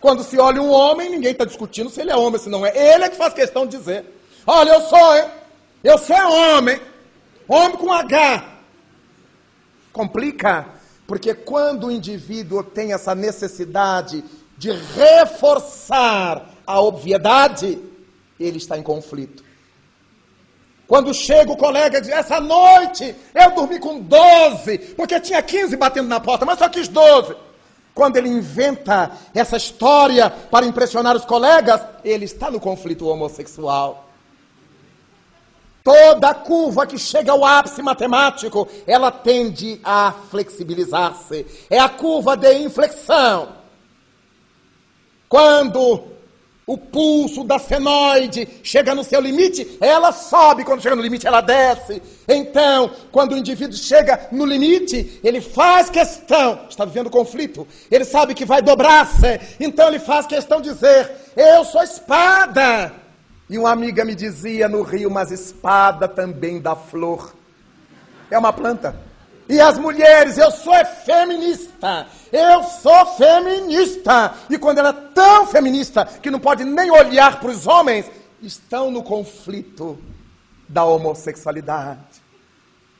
[0.00, 2.66] Quando se olha um homem, ninguém está discutindo se ele é homem ou se não
[2.66, 2.72] é.
[2.74, 4.04] Ele é que faz questão de dizer:
[4.46, 5.24] Olha, eu sou, hein?
[5.84, 6.80] eu sou homem.
[7.46, 8.44] Homem com H.
[9.92, 10.66] Complica,
[11.06, 14.24] porque quando o indivíduo tem essa necessidade
[14.56, 17.78] de reforçar a obviedade,
[18.44, 19.44] ele está em conflito.
[20.86, 25.76] Quando chega o colega e diz, essa noite eu dormi com 12, porque tinha 15
[25.76, 27.34] batendo na porta, mas só quis 12.
[27.94, 34.08] Quando ele inventa essa história para impressionar os colegas, ele está no conflito homossexual.
[35.84, 41.44] Toda curva que chega ao ápice matemático, ela tende a flexibilizar-se.
[41.68, 43.48] É a curva de inflexão.
[45.28, 46.11] Quando
[46.72, 51.42] o pulso da senoide chega no seu limite, ela sobe, quando chega no limite, ela
[51.42, 52.02] desce.
[52.26, 58.34] Então, quando o indivíduo chega no limite, ele faz questão, está vivendo conflito, ele sabe
[58.34, 62.92] que vai dobrar-se, então ele faz questão de dizer: Eu sou espada.
[63.50, 67.34] E uma amiga me dizia no Rio, mas espada também dá flor.
[68.30, 68.96] É uma planta.
[69.48, 70.74] E as mulheres, eu sou
[71.04, 72.06] feminista.
[72.32, 74.34] Eu sou feminista.
[74.48, 78.90] E quando ela é tão feminista que não pode nem olhar para os homens, estão
[78.90, 79.98] no conflito
[80.68, 82.22] da homossexualidade.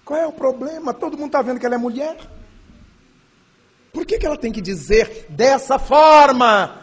[0.04, 0.92] Qual é o problema?
[0.92, 2.16] Todo mundo está vendo que ela é mulher.
[3.92, 6.82] Por que, que ela tem que dizer dessa forma?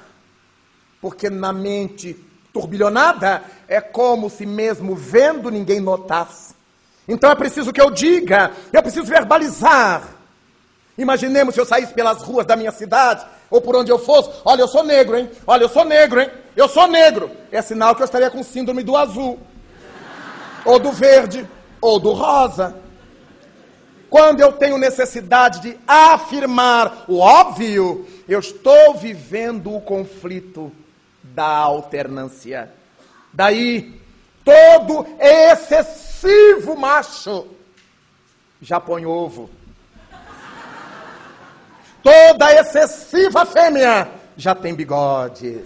[1.01, 2.15] Porque na mente
[2.53, 6.55] turbilhonada é como se mesmo vendo ninguém notasse.
[7.09, 10.03] Então é preciso que eu diga, eu preciso verbalizar.
[10.95, 14.61] Imaginemos se eu saísse pelas ruas da minha cidade, ou por onde eu fosse, olha,
[14.61, 15.27] eu sou negro, hein?
[15.47, 16.29] Olha, eu sou negro, hein?
[16.55, 17.31] Eu sou negro.
[17.51, 19.39] É sinal que eu estaria com síndrome do azul,
[20.63, 21.49] ou do verde,
[21.81, 22.75] ou do rosa.
[24.07, 30.71] Quando eu tenho necessidade de afirmar o óbvio, eu estou vivendo o conflito
[31.23, 32.71] da alternância.
[33.33, 33.99] Daí,
[34.43, 37.47] todo excessivo excessivo macho
[38.61, 39.49] já põe ovo.
[42.03, 45.63] Toda excessiva fêmea já tem bigode.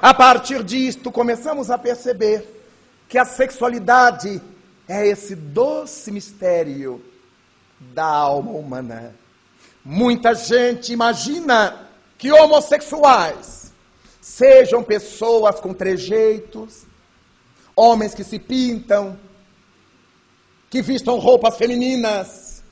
[0.00, 2.46] A partir disto, começamos a perceber
[3.08, 4.40] que a sexualidade
[4.86, 7.04] é esse doce mistério
[7.78, 9.14] da alma humana.
[9.84, 13.72] Muita gente imagina que homossexuais
[14.20, 16.84] sejam pessoas com trejeitos,
[17.74, 19.18] homens que se pintam,
[20.70, 22.62] que vistam roupas femininas.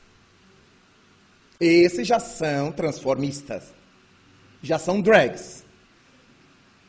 [1.58, 3.72] Esses já são transformistas,
[4.62, 5.64] já são drags.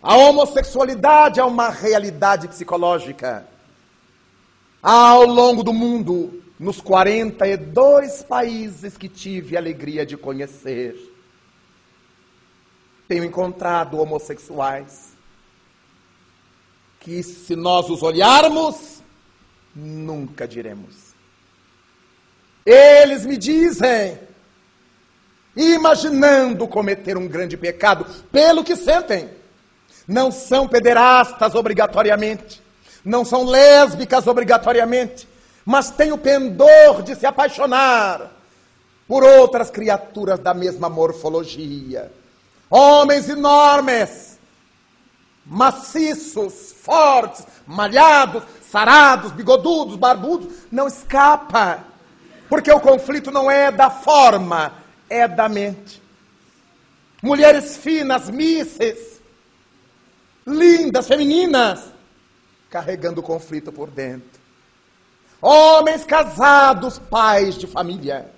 [0.02, 3.48] A homossexualidade é uma realidade psicológica.
[4.82, 10.96] Ao longo do mundo, nos 42 países que tive a alegria de conhecer,
[13.08, 15.16] tenho encontrado homossexuais
[17.00, 18.97] que, se nós os olharmos,
[19.78, 21.14] nunca diremos.
[22.66, 24.20] Eles me dizem,
[25.56, 29.30] imaginando cometer um grande pecado, pelo que sentem.
[30.08, 32.62] Não são pederastas obrigatoriamente,
[33.06, 35.28] não são lésbicas obrigatoriamente,
[35.64, 38.32] mas têm o pendor de se apaixonar
[39.08, 42.12] por outras criaturas da mesma morfologia.
[42.70, 44.38] Homens enormes,
[45.46, 51.84] maciços, fortes, malhados, sarados, bigodudos, barbudos, não escapa.
[52.50, 54.74] Porque o conflito não é da forma,
[55.10, 56.02] é da mente.
[57.22, 59.22] Mulheres finas, misses,
[60.46, 61.84] lindas, femininas,
[62.70, 64.40] carregando o conflito por dentro.
[65.42, 68.32] Homens casados, pais de família.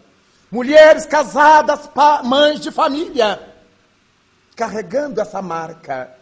[0.52, 1.90] Mulheres casadas,
[2.24, 3.40] mães de família.
[4.56, 6.16] Carregando essa marca.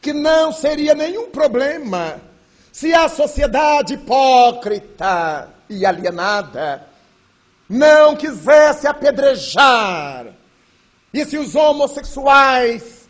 [0.00, 2.20] Que não seria nenhum problema
[2.72, 6.86] se a sociedade hipócrita e alienada
[7.68, 10.26] não quisesse apedrejar,
[11.12, 13.06] e se os homossexuais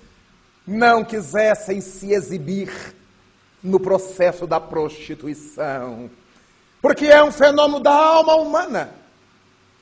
[0.66, 2.72] não quisessem se exibir
[3.62, 6.10] no processo da prostituição,
[6.80, 8.90] porque é um fenômeno da alma humana.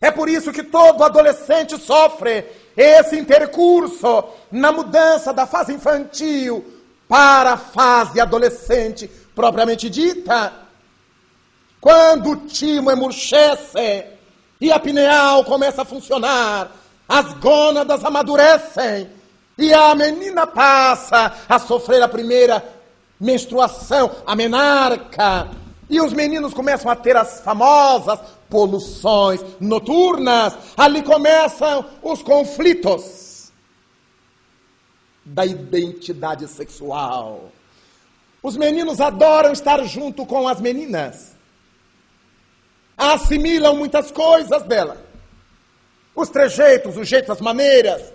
[0.02, 2.44] É por isso que todo adolescente sofre
[2.76, 6.64] esse intercurso na mudança da fase infantil
[7.08, 10.52] para a fase adolescente propriamente dita.
[11.80, 14.06] Quando o timo emurchece,
[14.60, 16.70] e a pineal começa a funcionar,
[17.08, 19.10] as gônadas amadurecem
[19.56, 22.62] e a menina passa a sofrer a primeira
[23.18, 25.48] menstruação, a menarca.
[25.88, 30.56] E os meninos começam a ter as famosas poluições noturnas.
[30.76, 33.50] Ali começam os conflitos
[35.24, 37.50] da identidade sexual.
[38.43, 41.30] Os meninos adoram estar junto com as meninas
[43.01, 44.99] assimilam muitas coisas dela.
[46.14, 48.12] Os trejeitos, os jeitos, as maneiras.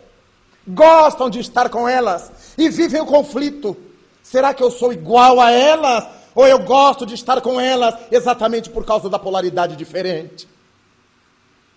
[0.68, 3.76] Gostam de estar com elas e vivem o conflito.
[4.22, 6.06] Será que eu sou igual a elas?
[6.36, 10.48] Ou eu gosto de estar com elas exatamente por causa da polaridade diferente?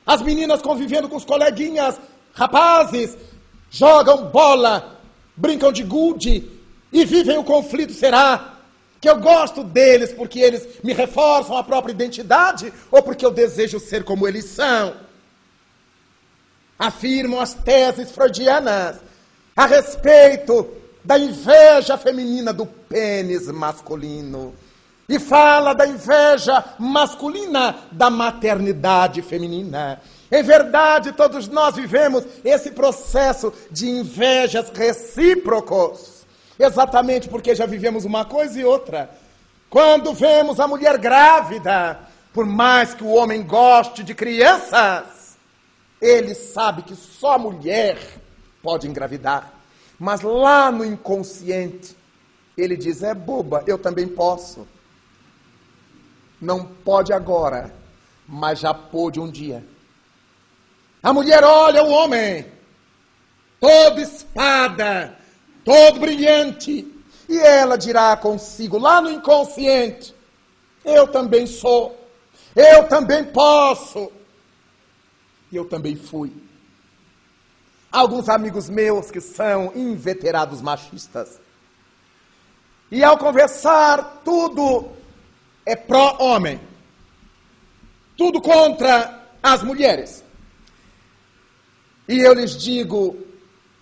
[0.07, 1.99] As meninas convivendo com os coleguinhas,
[2.35, 3.17] rapazes,
[3.71, 4.99] jogam bola,
[5.37, 6.58] brincam de gude
[6.93, 7.93] e vivem o conflito.
[7.93, 8.55] Será
[9.01, 13.79] que eu gosto deles porque eles me reforçam a própria identidade ou porque eu desejo
[13.79, 14.95] ser como eles são?
[16.79, 18.97] Afirmam as teses freudianas
[19.57, 20.69] a respeito
[21.05, 24.55] da inveja feminina do pênis masculino.
[25.09, 30.01] E fala da inveja masculina da maternidade feminina.
[30.31, 36.18] Em verdade, todos nós vivemos esse processo de invejas recíprocos.
[36.59, 39.11] Exatamente porque já vivemos uma coisa e outra.
[39.71, 42.01] Quando vemos a mulher grávida,
[42.33, 45.37] por mais que o homem goste de crianças,
[46.01, 47.99] ele sabe que só a mulher
[48.63, 49.53] pode engravidar.
[49.99, 51.97] Mas lá no inconsciente,
[52.57, 54.67] ele diz: é boba, eu também posso.
[56.41, 57.75] Não pode agora,
[58.27, 59.65] mas já pôde um dia.
[61.03, 62.47] A mulher olha o homem,
[63.61, 65.17] toda espada,
[65.69, 66.91] todo brilhante.
[67.29, 70.15] E ela dirá consigo, lá no inconsciente:
[70.83, 71.95] Eu também sou,
[72.57, 74.11] eu também posso.
[75.53, 76.33] E eu também fui.
[77.93, 81.39] Alguns amigos meus que são inveterados machistas.
[82.91, 84.91] E ao conversar, tudo
[85.67, 86.59] é pró-homem.
[88.17, 90.25] Tudo contra as mulheres.
[92.09, 93.19] E eu lhes digo,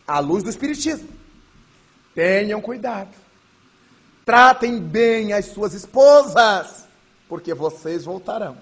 [0.07, 1.16] à luz do Espiritismo,
[2.17, 3.11] Tenham cuidado.
[4.25, 6.87] Tratem bem as suas esposas,
[7.29, 8.57] porque vocês voltarão.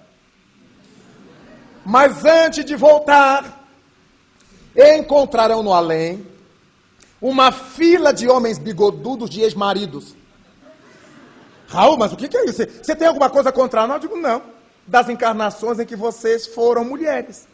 [1.87, 3.65] Mas antes de voltar,
[4.75, 6.27] encontrarão no além
[7.21, 10.17] uma fila de homens bigodudos de ex-maridos.
[11.69, 12.67] Raul, mas o que é isso?
[12.83, 14.03] Você tem alguma coisa contra nós?
[14.03, 14.43] Eu digo, não.
[14.85, 17.47] Das encarnações em que vocês foram mulheres.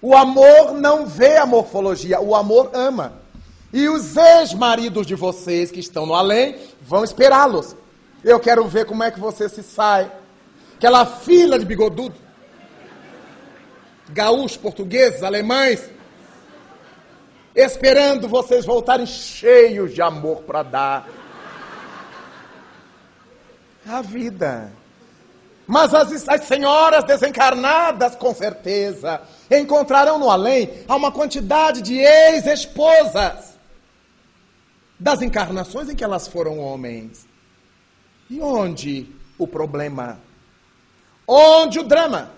[0.00, 3.26] O amor não vê a morfologia, o amor ama.
[3.72, 7.76] E os ex-maridos de vocês que estão no além vão esperá-los.
[8.24, 10.10] Eu quero ver como é que você se sai.
[10.76, 12.14] Aquela fila de bigodudo.
[14.08, 15.90] Gaúchos, portugueses, alemães.
[17.54, 21.08] Esperando vocês voltarem cheios de amor para dar.
[23.86, 24.72] A vida.
[25.66, 33.57] Mas as, as senhoras desencarnadas, com certeza, encontrarão no além uma quantidade de ex-esposas
[34.98, 37.26] das encarnações em que elas foram homens.
[38.28, 39.06] E onde
[39.38, 40.20] o problema?
[41.26, 42.30] Onde o drama?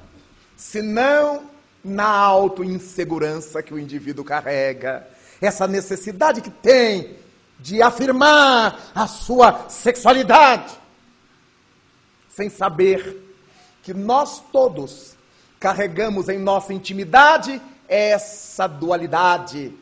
[0.56, 1.44] Se não
[1.82, 5.08] na auto-insegurança que o indivíduo carrega,
[5.40, 7.16] essa necessidade que tem
[7.58, 10.78] de afirmar a sua sexualidade,
[12.28, 13.34] sem saber
[13.82, 15.16] que nós todos
[15.58, 19.74] carregamos em nossa intimidade essa dualidade,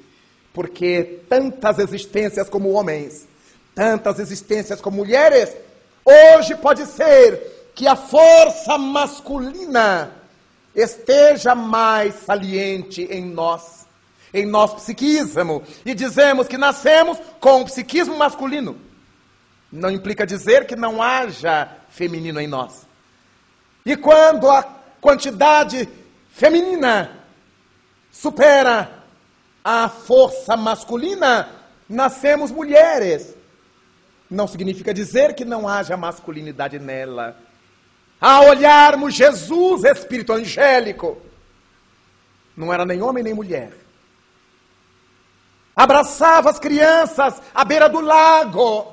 [0.58, 3.28] porque tantas existências como homens,
[3.76, 5.56] tantas existências como mulheres,
[6.04, 10.10] hoje pode ser que a força masculina
[10.74, 13.86] esteja mais saliente em nós,
[14.34, 18.80] em nosso psiquismo, e dizemos que nascemos com o psiquismo masculino.
[19.70, 22.84] Não implica dizer que não haja feminino em nós.
[23.86, 24.64] E quando a
[25.00, 25.88] quantidade
[26.32, 27.12] feminina
[28.10, 28.97] supera
[29.64, 31.48] a força masculina,
[31.88, 33.34] nascemos mulheres.
[34.30, 37.36] Não significa dizer que não haja masculinidade nela.
[38.20, 41.16] A olharmos Jesus, espírito angélico,
[42.56, 43.72] não era nem homem nem mulher.
[45.74, 48.92] Abraçava as crianças à beira do lago.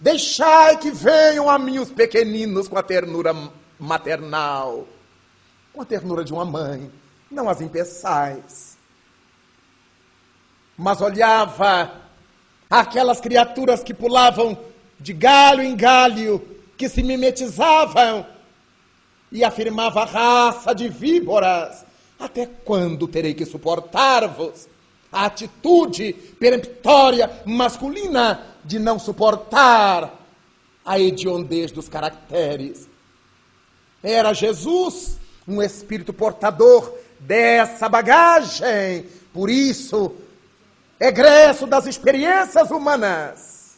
[0.00, 3.36] Deixai que venham a mim os pequeninos com a ternura
[3.78, 4.86] maternal,
[5.72, 6.90] com a ternura de uma mãe,
[7.30, 8.71] não as impeçais.
[10.76, 11.92] Mas olhava
[12.70, 14.58] aquelas criaturas que pulavam
[14.98, 16.42] de galho em galho,
[16.76, 18.26] que se mimetizavam
[19.30, 21.84] e afirmava raça de víboras.
[22.18, 24.68] Até quando terei que suportar-vos?
[25.10, 30.18] A atitude peremptória masculina de não suportar
[30.84, 32.88] a hediondez dos caracteres.
[34.02, 39.06] Era Jesus um espírito portador dessa bagagem.
[39.32, 40.14] Por isso,
[41.02, 43.76] egresso das experiências humanas.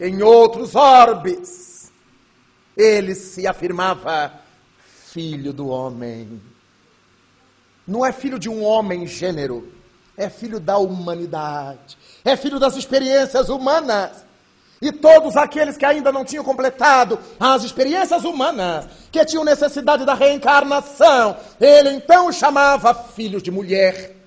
[0.00, 1.92] Em outros orbes,
[2.76, 4.32] ele se afirmava
[5.06, 6.42] filho do homem.
[7.86, 9.72] Não é filho de um homem gênero,
[10.16, 14.24] é filho da humanidade, é filho das experiências humanas.
[14.80, 20.14] E todos aqueles que ainda não tinham completado as experiências humanas, que tinham necessidade da
[20.14, 24.21] reencarnação, ele então chamava filhos de mulher.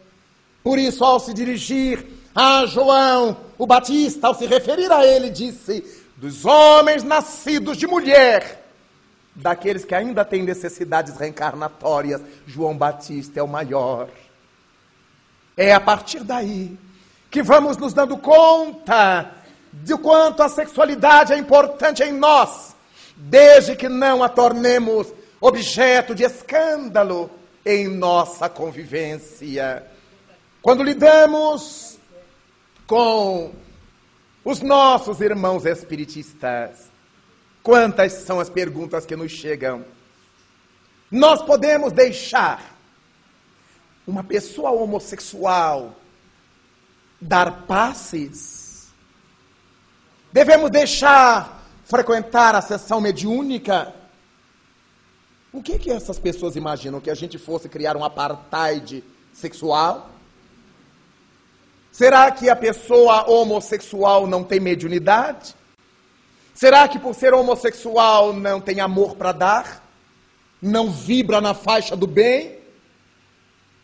[0.66, 2.04] Por isso, ao se dirigir
[2.34, 5.86] a João, o Batista, ao se referir a ele, disse:
[6.18, 8.66] dos homens nascidos de mulher,
[9.36, 14.10] daqueles que ainda têm necessidades reencarnatórias, João Batista é o maior.
[15.56, 16.76] É a partir daí
[17.30, 19.34] que vamos nos dando conta
[19.72, 22.76] de quanto a sexualidade é importante em nós,
[23.16, 27.30] desde que não a tornemos objeto de escândalo
[27.64, 29.94] em nossa convivência.
[30.66, 32.00] Quando lidamos
[32.88, 33.54] com
[34.44, 36.90] os nossos irmãos espiritistas,
[37.62, 39.86] quantas são as perguntas que nos chegam?
[41.12, 42.76] Nós podemos deixar
[44.08, 45.96] uma pessoa homossexual
[47.22, 48.88] dar passes?
[50.34, 53.94] Devemos deixar frequentar a sessão mediúnica?
[55.54, 57.00] O que que essas pessoas imaginam?
[57.00, 60.15] Que a gente fosse criar um apartheid sexual?
[61.96, 65.56] Será que a pessoa homossexual não tem mediunidade?
[66.54, 69.82] Será que por ser homossexual não tem amor para dar?
[70.62, 72.60] Não vibra na faixa do bem?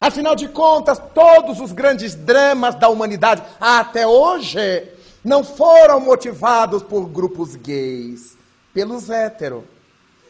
[0.02, 4.90] Afinal de contas, todos os grandes dramas da humanidade até hoje
[5.24, 8.38] não foram motivados por grupos gays,
[8.74, 9.64] pelos héteros.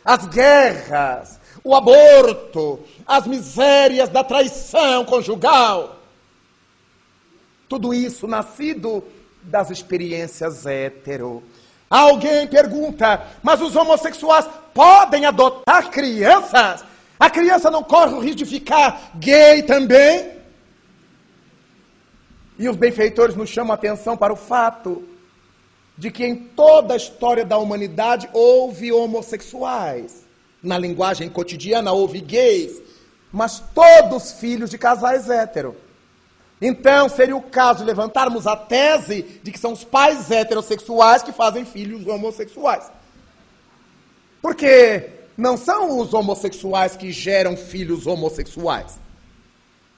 [0.05, 6.00] As guerras, o aborto, as misérias da traição conjugal.
[7.71, 9.01] Tudo isso nascido
[9.41, 11.41] das experiências hétero.
[11.89, 16.83] Alguém pergunta, mas os homossexuais podem adotar crianças?
[17.17, 20.33] A criança não corre o risco de ficar gay também?
[22.59, 25.07] E os benfeitores nos chamam a atenção para o fato
[25.97, 30.25] de que em toda a história da humanidade houve homossexuais.
[30.61, 32.81] Na linguagem cotidiana houve gays,
[33.31, 35.90] mas todos filhos de casais héteros.
[36.61, 41.65] Então seria o caso levantarmos a tese de que são os pais heterossexuais que fazem
[41.65, 42.91] filhos homossexuais.
[44.41, 48.99] Porque não são os homossexuais que geram filhos homossexuais.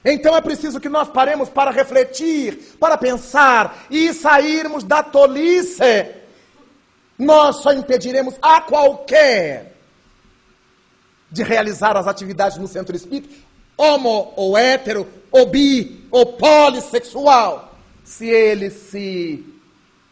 [0.02, 6.06] Então é preciso que nós paremos para refletir, para pensar e sairmos da tolice.
[7.18, 9.74] Nós só impediremos a qualquer
[11.30, 13.34] de realizar as atividades no centro espírita,
[13.76, 19.44] homo ou hétero, ou bi, ou polissexual, se ele se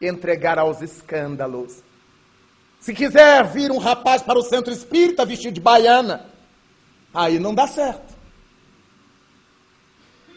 [0.01, 1.83] entregar aos escândalos.
[2.81, 6.27] Se quiser vir um rapaz para o centro espírita vestido de baiana,
[7.15, 8.13] aí não dá certo.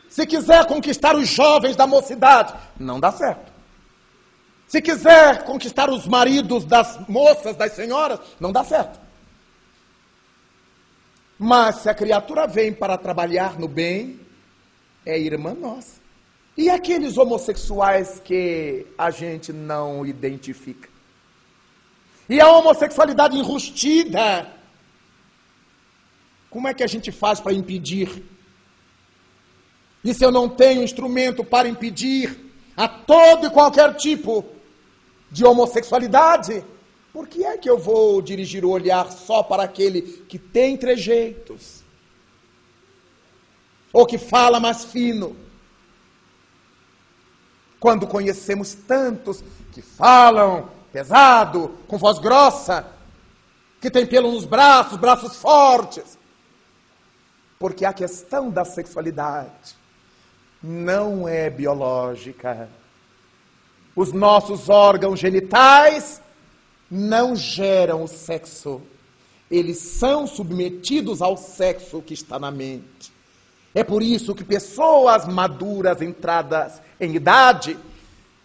[0.08, 3.52] Se quiser conquistar os jovens da mocidade, não dá certo.
[4.68, 9.00] Se quiser conquistar os maridos das moças, das senhoras, não dá certo.
[11.38, 14.20] Mas se a criatura vem para trabalhar no bem,
[15.06, 16.00] é irmã nossa.
[16.58, 20.88] E aqueles homossexuais que a gente não identifica?
[22.30, 24.52] E a homossexualidade enrustida?
[26.50, 28.24] Como é que a gente faz para impedir?
[30.04, 34.46] E se eu não tenho instrumento para impedir a todo e qualquer tipo
[35.30, 36.64] de homossexualidade,
[37.16, 41.82] por que é que eu vou dirigir o olhar só para aquele que tem trejeitos?
[43.94, 45.34] Ou que fala mais fino?
[47.80, 49.42] Quando conhecemos tantos
[49.72, 52.86] que falam pesado, com voz grossa,
[53.80, 56.18] que tem pelo nos braços, braços fortes.
[57.58, 59.78] Porque a questão da sexualidade
[60.62, 62.70] não é biológica.
[63.96, 66.25] Os nossos órgãos genitais
[66.90, 68.82] não geram o sexo.
[69.50, 73.14] Eles são submetidos ao sexo que está na mente.
[73.74, 77.78] É por isso que pessoas maduras, entradas em idade,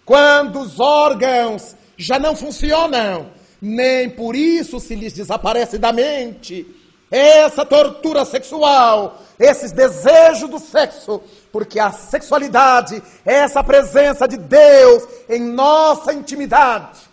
[0.04, 3.30] quando os órgãos já não funcionam,
[3.60, 6.66] nem por isso se lhes desaparece da mente
[7.10, 11.20] essa tortura sexual, esses desejos do sexo,
[11.50, 17.09] porque a sexualidade é essa presença de Deus em nossa intimidade.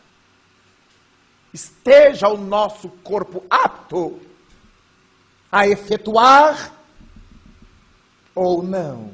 [1.57, 4.19] Esteja o nosso corpo apto
[5.51, 6.71] a efetuar
[8.35, 9.09] ou não.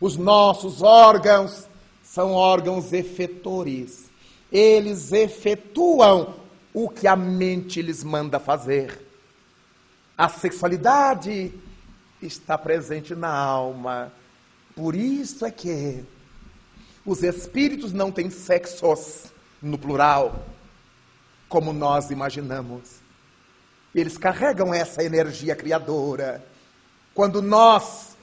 [0.00, 1.68] Os nossos órgãos
[2.02, 4.10] são órgãos efetores.
[4.50, 6.34] Eles efetuam
[6.74, 9.00] o que a mente lhes manda fazer.
[10.18, 11.54] A sexualidade
[12.20, 14.12] está presente na alma.
[14.74, 16.02] Por isso é que
[17.04, 19.26] os espíritos não têm sexos
[19.62, 20.44] no plural,
[21.48, 23.00] como nós imaginamos.
[23.94, 26.44] Eles carregam essa energia criadora.
[27.14, 28.16] Quando nós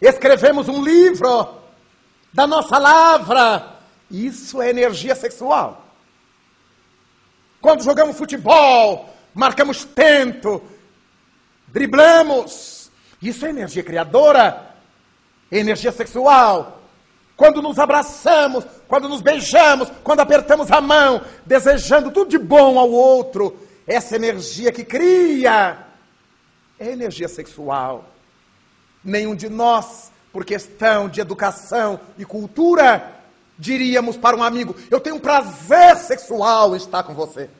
[0.00, 1.62] escrevemos um livro
[2.32, 3.78] da nossa lavra,
[4.10, 5.86] isso é energia sexual.
[7.60, 10.62] Quando jogamos futebol, marcamos tento,
[11.68, 12.90] driblamos,
[13.22, 14.74] isso é energia criadora,
[15.50, 16.82] energia sexual.
[17.36, 18.64] Quando nos abraçamos,
[18.94, 24.70] quando nos beijamos, quando apertamos a mão, desejando tudo de bom ao outro, essa energia
[24.70, 25.78] que cria
[26.78, 28.04] é energia sexual.
[29.02, 33.20] Nenhum de nós, por questão de educação e cultura,
[33.58, 37.50] diríamos para um amigo: Eu tenho um prazer sexual em estar com você.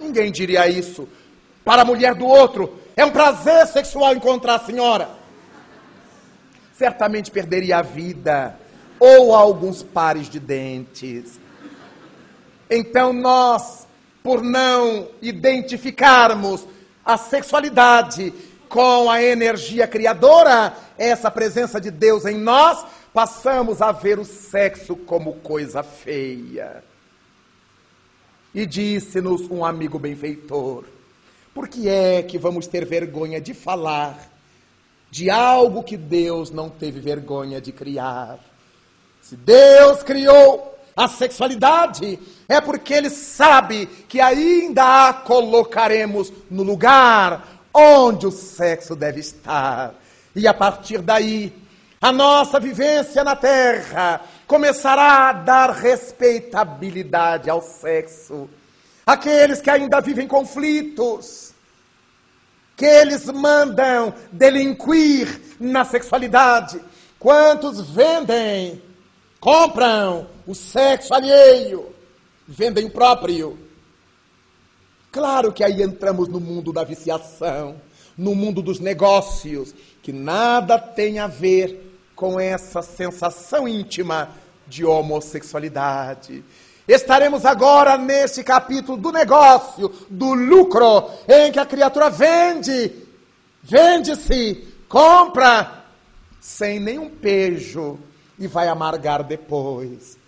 [0.00, 1.06] Ninguém diria isso.
[1.62, 5.10] Para a mulher do outro, é um prazer sexual encontrar a senhora.
[6.72, 8.58] Certamente perderia a vida
[8.98, 11.38] ou alguns pares de dentes.
[12.68, 13.86] Então nós,
[14.22, 16.66] por não identificarmos
[17.04, 18.32] a sexualidade
[18.68, 22.84] com a energia criadora, essa presença de Deus em nós,
[23.14, 26.82] passamos a ver o sexo como coisa feia.
[28.54, 30.84] E disse-nos um amigo benfeitor:
[31.54, 34.30] por que é que vamos ter vergonha de falar
[35.10, 38.38] de algo que Deus não teve vergonha de criar?
[39.28, 42.16] Se Deus criou a sexualidade,
[42.48, 49.94] é porque Ele sabe que ainda a colocaremos no lugar onde o sexo deve estar.
[50.32, 51.52] E a partir daí,
[52.00, 58.48] a nossa vivência na terra começará a dar respeitabilidade ao sexo.
[59.04, 61.52] Aqueles que ainda vivem conflitos,
[62.76, 66.80] que eles mandam delinquir na sexualidade.
[67.18, 68.85] Quantos vendem,
[69.46, 71.94] compram o sexo alheio,
[72.48, 73.56] vendem o próprio.
[75.12, 77.80] Claro que aí entramos no mundo da viciação,
[78.18, 79.72] no mundo dos negócios,
[80.02, 84.30] que nada tem a ver com essa sensação íntima
[84.66, 86.42] de homossexualidade.
[86.88, 92.90] Estaremos agora neste capítulo do negócio, do lucro, em que a criatura vende,
[93.62, 95.84] vende-se, compra,
[96.40, 97.96] sem nenhum pejo
[98.38, 100.18] e vai amargar depois.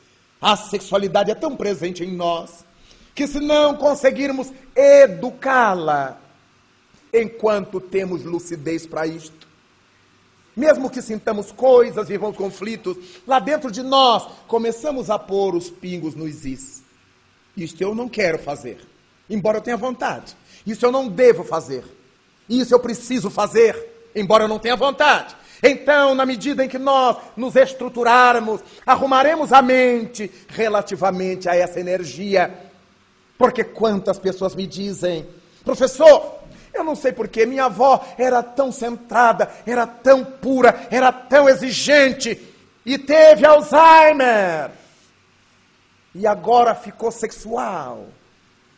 [0.40, 2.64] A sexualidade é tão presente em nós
[3.14, 6.18] que se não conseguirmos educá-la,
[7.12, 9.48] enquanto temos lucidez para isto.
[10.56, 12.96] Mesmo que sintamos coisas, vivamos conflitos,
[13.26, 16.82] lá dentro de nós começamos a pôr os pingos nos is.
[17.56, 18.78] Isto eu não quero fazer,
[19.28, 20.36] embora eu tenha vontade.
[20.64, 21.84] Isso eu não devo fazer.
[22.48, 25.34] Isso eu preciso fazer, embora eu não tenha vontade.
[25.62, 32.52] Então, na medida em que nós nos estruturarmos, arrumaremos a mente relativamente a essa energia.
[33.36, 35.26] Porque quantas pessoas me dizem,
[35.64, 36.38] professor,
[36.72, 42.40] eu não sei porquê, minha avó era tão centrada, era tão pura, era tão exigente
[42.84, 44.70] e teve Alzheimer.
[46.14, 48.06] E agora ficou sexual.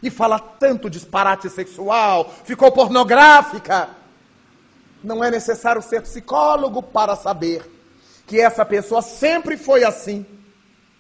[0.02, 3.99] E fala tanto disparate sexual, ficou pornográfica.
[5.02, 7.62] Não é necessário ser psicólogo para saber
[8.26, 10.24] que essa pessoa sempre foi assim.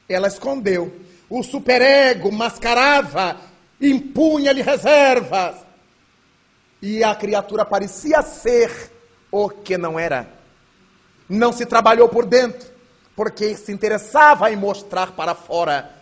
[0.08, 0.92] Ela escondeu.
[1.28, 3.36] O superego mascarava,
[3.80, 5.56] impunha-lhe reservas.
[6.82, 8.90] E a criatura parecia ser
[9.30, 10.26] o que não era.
[11.28, 12.68] Não se trabalhou por dentro,
[13.14, 15.94] porque se interessava em mostrar para fora.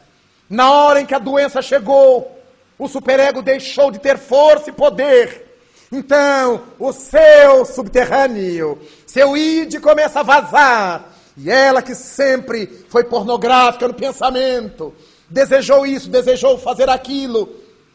[0.49, 2.41] Na hora em que a doença chegou,
[2.79, 5.48] o superego deixou de ter força e poder
[5.91, 11.13] então, o seu subterrâneo, seu id começa a vazar.
[11.37, 14.93] E ela que sempre foi pornográfica no pensamento,
[15.31, 17.49] desejou isso, desejou fazer aquilo.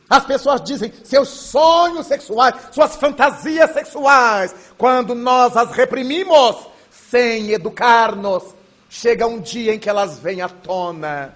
[0.10, 4.56] As pessoas dizem seus sonhos sexuais, suas fantasias sexuais.
[4.78, 6.56] Quando nós as reprimimos
[6.90, 8.44] sem educar-nos,
[8.90, 11.36] chega um dia em que elas vêm à tona.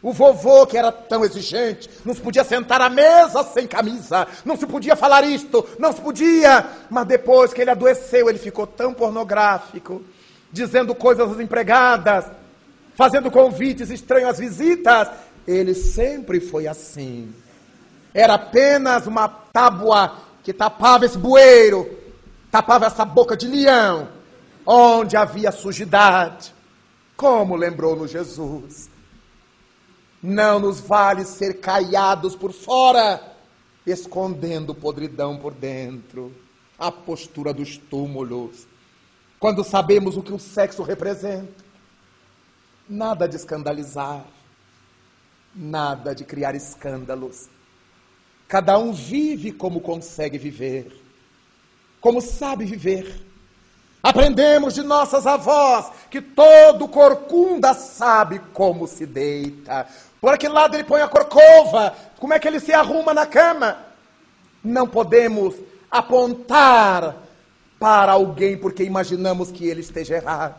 [0.00, 4.56] O vovô, que era tão exigente, não se podia sentar à mesa sem camisa, não
[4.56, 6.64] se podia falar isto, não se podia.
[6.88, 10.02] Mas depois que ele adoeceu, ele ficou tão pornográfico,
[10.52, 12.26] dizendo coisas às empregadas,
[12.94, 15.08] fazendo convites estranhos às visitas.
[15.46, 17.34] Ele sempre foi assim.
[18.14, 21.98] Era apenas uma tábua que tapava esse bueiro,
[22.52, 24.08] tapava essa boca de leão,
[24.64, 26.54] onde havia sujidade.
[27.16, 28.88] Como lembrou-nos Jesus.
[30.22, 33.36] Não nos vale ser caiados por fora,
[33.86, 36.34] escondendo podridão por dentro.
[36.78, 38.66] A postura dos túmulos.
[39.38, 41.64] Quando sabemos o que o sexo representa.
[42.88, 44.24] Nada de escandalizar.
[45.54, 47.48] Nada de criar escândalos.
[48.48, 50.90] Cada um vive como consegue viver,
[52.00, 53.22] como sabe viver.
[54.02, 59.86] Aprendemos de nossas avós que todo corcunda sabe como se deita.
[60.20, 61.94] Por que lado ele põe a corcova?
[62.18, 63.78] Como é que ele se arruma na cama?
[64.62, 65.54] Não podemos
[65.90, 67.16] apontar
[67.78, 70.56] para alguém porque imaginamos que ele esteja errado.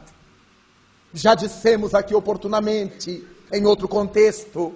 [1.14, 4.74] Já dissemos aqui oportunamente, em outro contexto,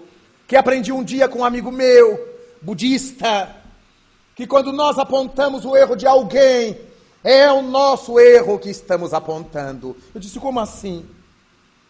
[0.48, 2.20] que aprendi um dia com um amigo meu,
[2.62, 3.56] budista,
[4.36, 6.80] que quando nós apontamos o erro de alguém,
[7.24, 9.96] é o nosso erro que estamos apontando.
[10.14, 11.06] Eu disse, como assim?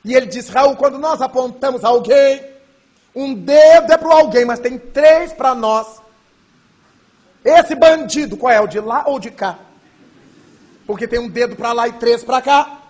[0.06, 2.53] E ele disse, Raul, quando nós apontamos alguém,
[3.16, 6.02] um dedo é para alguém, mas tem três para nós.
[7.44, 8.60] Esse bandido, qual é?
[8.62, 9.60] O de lá ou de cá?
[10.88, 12.82] Porque tem um dedo para lá e três para cá.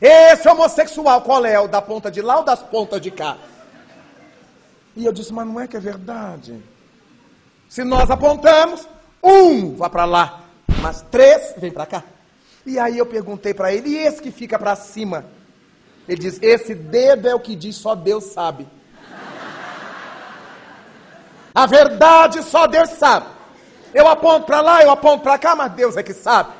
[0.00, 1.58] Esse homossexual, qual é?
[1.60, 3.36] O da ponta de lá ou das pontas de cá?
[4.96, 6.60] E eu disse, mas não é que é verdade.
[7.68, 8.86] Se nós apontamos,
[9.22, 10.40] um vai para lá,
[10.82, 12.04] mas três vem para cá.
[12.66, 15.24] E aí eu perguntei para ele, e esse que fica para cima?
[16.08, 18.66] Ele diz, esse dedo é o que diz, só Deus sabe.
[21.54, 23.26] A verdade só Deus sabe.
[23.92, 26.52] Eu aponto para lá, eu aponto para cá, mas Deus é que sabe.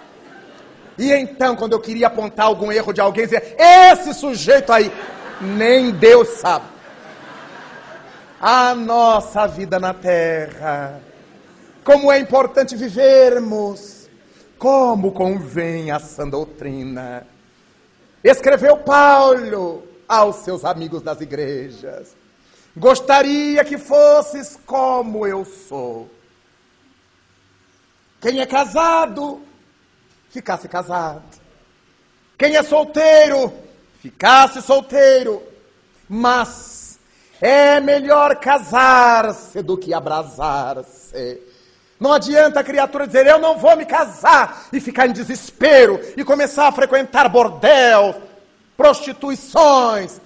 [0.98, 4.92] E então, quando eu queria apontar algum erro de alguém, dizia: esse sujeito aí,
[5.40, 6.66] nem Deus sabe.
[8.40, 11.00] A nossa vida na terra,
[11.84, 14.08] como é importante vivermos,
[14.58, 17.26] como convém a sã doutrina.
[18.22, 22.19] Escreveu Paulo aos seus amigos das igrejas.
[22.80, 26.10] Gostaria que fosses como eu sou.
[28.18, 29.42] Quem é casado,
[30.30, 31.22] ficasse casado.
[32.38, 33.52] Quem é solteiro,
[34.00, 35.42] ficasse solteiro.
[36.08, 36.98] Mas
[37.38, 41.38] é melhor casar-se do que abrasar-se.
[42.00, 46.24] Não adianta a criatura dizer, eu não vou me casar, e ficar em desespero, e
[46.24, 48.22] começar a frequentar bordel,
[48.74, 50.18] prostituições,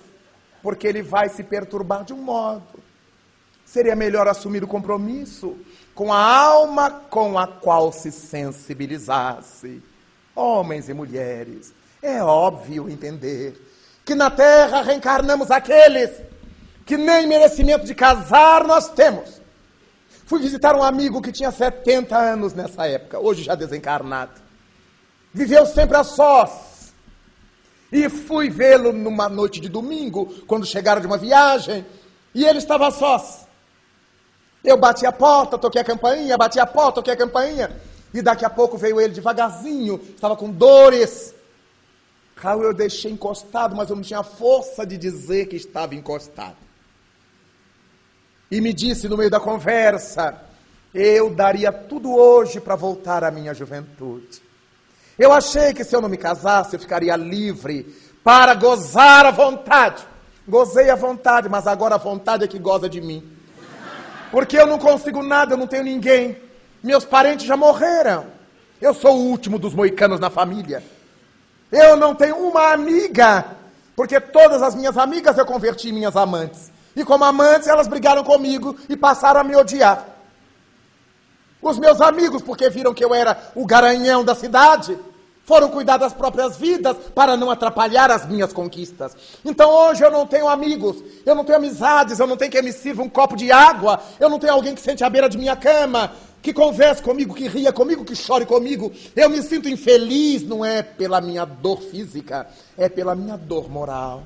[0.65, 2.83] porque ele vai se perturbar de um modo.
[3.67, 5.59] Seria melhor assumir o compromisso
[5.95, 9.83] com a alma com a qual se sensibilizasse.
[10.35, 13.61] Homens e mulheres, é óbvio entender
[14.07, 16.11] que na terra reencarnamos aqueles
[16.87, 19.43] que nem merecimento de casar nós temos.
[20.25, 24.41] Fui visitar um amigo que tinha 70 anos nessa época, hoje já desencarnado.
[25.31, 26.74] Viveu sempre a sós.
[27.95, 31.87] E fui vê-lo numa noite de domingo, quando chegaram de uma viagem,
[32.35, 33.47] e ele estava sós.
[34.65, 37.71] Eu bati a porta, toquei a campainha, bati a porta, toquei a campainha,
[38.13, 41.33] e daqui a pouco veio ele devagarzinho, estava com dores.
[42.35, 46.57] Raul, eu deixei encostado, mas eu não tinha força de dizer que estava encostado.
[48.51, 50.43] E me disse no meio da conversa:
[50.93, 54.43] eu daria tudo hoje para voltar à minha juventude.
[55.19, 60.03] Eu achei que se eu não me casasse, eu ficaria livre para gozar à vontade.
[60.47, 63.23] Gozei à vontade, mas agora a vontade é que goza de mim.
[64.31, 66.37] Porque eu não consigo nada, eu não tenho ninguém.
[66.83, 68.27] Meus parentes já morreram.
[68.81, 70.83] Eu sou o último dos moicanos na família.
[71.71, 73.45] Eu não tenho uma amiga,
[73.97, 76.71] porque todas as minhas amigas eu converti em minhas amantes.
[76.95, 80.14] E como amantes, elas brigaram comigo e passaram a me odiar.
[81.65, 84.99] Os meus amigos, porque viram que eu era o garanhão da cidade,
[85.47, 89.17] foram cuidar das próprias vidas para não atrapalhar as minhas conquistas.
[89.43, 92.71] Então hoje eu não tenho amigos, eu não tenho amizades, eu não tenho quem me
[92.71, 95.57] sirva um copo de água, eu não tenho alguém que sente à beira de minha
[95.57, 96.13] cama,
[96.43, 98.93] que converse comigo, que ria comigo, que chore comigo.
[99.17, 102.47] Eu me sinto infeliz, não é pela minha dor física,
[102.77, 104.23] é pela minha dor moral.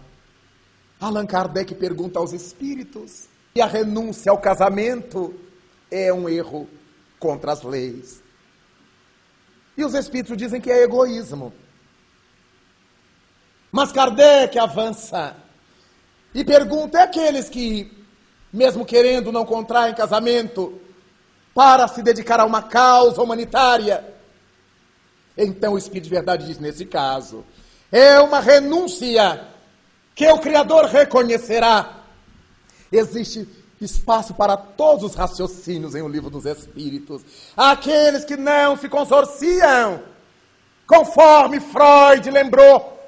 [1.01, 5.33] Allan Kardec pergunta aos espíritos se a renúncia ao casamento
[5.89, 6.69] é um erro
[7.19, 8.23] contra as leis.
[9.77, 11.53] E os espíritos dizem que é egoísmo.
[13.71, 15.37] Mas Kardec avança
[16.35, 18.05] e pergunta: é aqueles que,
[18.53, 20.81] mesmo querendo, não contraem casamento
[21.55, 24.15] para se dedicar a uma causa humanitária?
[25.37, 27.45] Então o Espírito de Verdade diz: nesse caso,
[27.93, 29.47] é uma renúncia
[30.15, 32.03] que o Criador reconhecerá.
[32.91, 33.49] Existe
[33.85, 37.23] espaço para todos os raciocínios em O Livro dos Espíritos.
[37.57, 40.03] Aqueles que não se consorciam,
[40.87, 42.99] conforme Freud lembrou,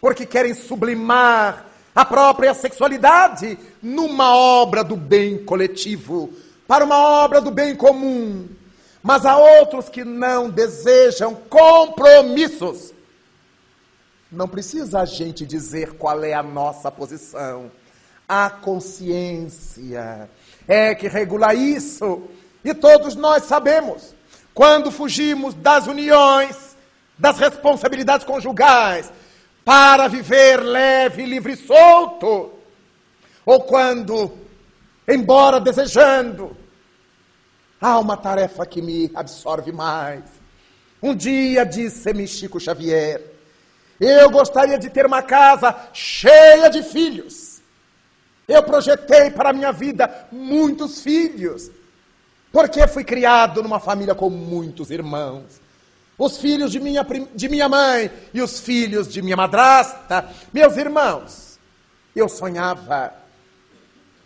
[0.00, 6.32] porque querem sublimar a própria sexualidade numa obra do bem coletivo,
[6.66, 8.48] para uma obra do bem comum.
[9.02, 12.92] Mas há outros que não desejam compromissos
[14.32, 17.70] não precisa a gente dizer qual é a nossa posição.
[18.34, 20.26] A consciência
[20.66, 22.22] é que regula isso.
[22.64, 24.14] E todos nós sabemos.
[24.54, 26.74] Quando fugimos das uniões,
[27.18, 29.12] das responsabilidades conjugais,
[29.62, 32.54] para viver leve, livre e solto,
[33.44, 34.32] ou quando,
[35.06, 36.56] embora desejando,
[37.78, 40.24] há uma tarefa que me absorve mais.
[41.02, 43.20] Um dia disse-me Chico Xavier,
[44.00, 47.51] eu gostaria de ter uma casa cheia de filhos.
[48.52, 51.70] Eu projetei para a minha vida muitos filhos.
[52.50, 55.60] Porque fui criado numa família com muitos irmãos.
[56.18, 61.58] Os filhos de minha, de minha mãe e os filhos de minha madrasta, meus irmãos.
[62.14, 63.14] Eu sonhava.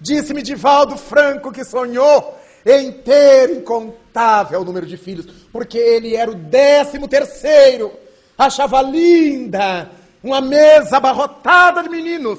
[0.01, 6.35] Disse-me Divaldo Franco que sonhou em ter incontável número de filhos, porque ele era o
[6.35, 8.07] décimo terceiro
[8.37, 9.91] achava linda
[10.22, 12.39] uma mesa abarrotada de meninos,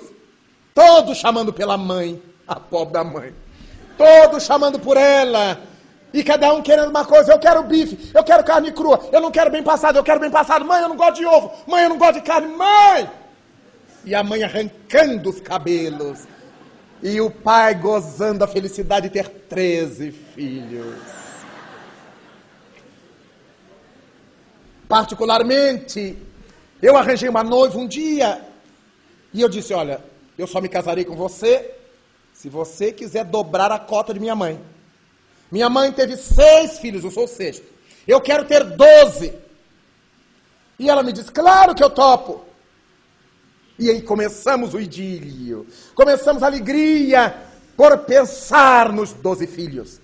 [0.78, 3.34] todos chamando pela mãe, a pobre da mãe,
[3.98, 5.60] todos chamando por ela,
[6.14, 9.32] e cada um querendo uma coisa, eu quero bife, eu quero carne crua, eu não
[9.32, 11.90] quero bem passado, eu quero bem passado, mãe, eu não gosto de ovo, mãe, eu
[11.90, 13.10] não gosto de carne, mãe!
[14.06, 16.28] E a mãe arrancando os cabelos,
[17.02, 20.96] e o pai gozando a felicidade de ter 13 filhos.
[24.88, 26.16] Particularmente,
[26.80, 28.40] eu arranjei uma noiva um dia
[29.34, 30.00] e eu disse: Olha,
[30.38, 31.74] eu só me casarei com você
[32.34, 34.62] se você quiser dobrar a cota de minha mãe.
[35.52, 37.66] Minha mãe teve seis filhos, eu sou o sexto.
[38.08, 39.34] Eu quero ter doze.
[40.78, 42.46] E ela me disse: Claro que eu topo.
[43.80, 47.36] E aí começamos o idílio, começamos a alegria
[47.76, 50.02] por pensar nos doze filhos.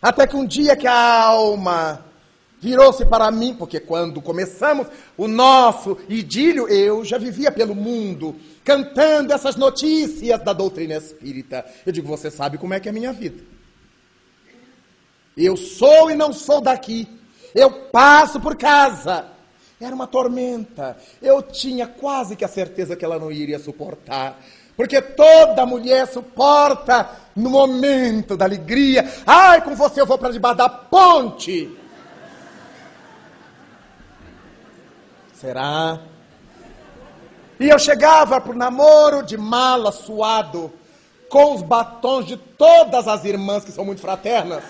[0.00, 2.02] Até que um dia que a alma
[2.58, 4.86] virou-se para mim, porque quando começamos
[5.18, 8.36] o nosso idílio, eu já vivia pelo mundo,
[8.70, 11.66] cantando essas notícias da doutrina espírita.
[11.84, 13.42] Eu digo, você sabe como é que é a minha vida.
[15.36, 17.08] Eu sou e não sou daqui.
[17.52, 19.26] Eu passo por casa.
[19.80, 20.96] Era uma tormenta.
[21.20, 24.40] Eu tinha quase que a certeza que ela não iria suportar.
[24.76, 29.04] Porque toda mulher suporta no momento da alegria.
[29.26, 31.76] Ai, com você eu vou para debaixo da ponte.
[35.34, 36.09] Será?
[37.60, 40.72] E eu chegava para o namoro de mala, suado,
[41.28, 44.64] com os batons de todas as irmãs que são muito fraternas.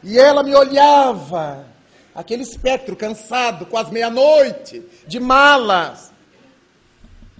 [0.00, 1.66] E ela me olhava,
[2.14, 6.12] aquele espectro cansado, quase meia-noite, de malas.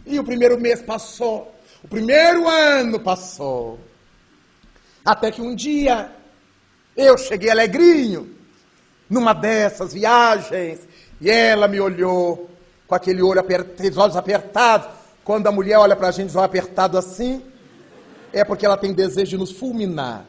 [0.04, 3.78] E o primeiro mês passou, o primeiro ano passou.
[5.04, 6.10] Até que um dia
[6.96, 8.36] eu cheguei alegrinho,
[9.08, 10.89] numa dessas viagens,
[11.20, 12.48] e ela me olhou
[12.86, 14.88] com aquele olho apertado, os olhos apertados.
[15.22, 17.44] Quando a mulher olha para a gente, os olhos apertados assim,
[18.32, 20.24] é porque ela tem desejo de nos fulminar.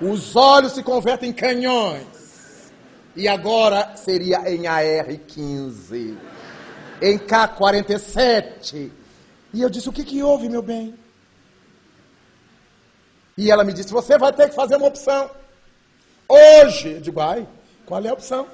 [0.00, 2.06] Os olhos se convertem em canhões.
[3.16, 6.16] E agora seria em AR-15,
[7.02, 8.90] em K-47.
[9.52, 10.94] E eu disse: O que, que houve, meu bem?
[13.36, 15.30] E ela me disse: Você vai ter que fazer uma opção.
[16.28, 16.92] Hoje.
[16.92, 17.46] Eu digo: Ai,
[17.84, 18.46] qual é a opção?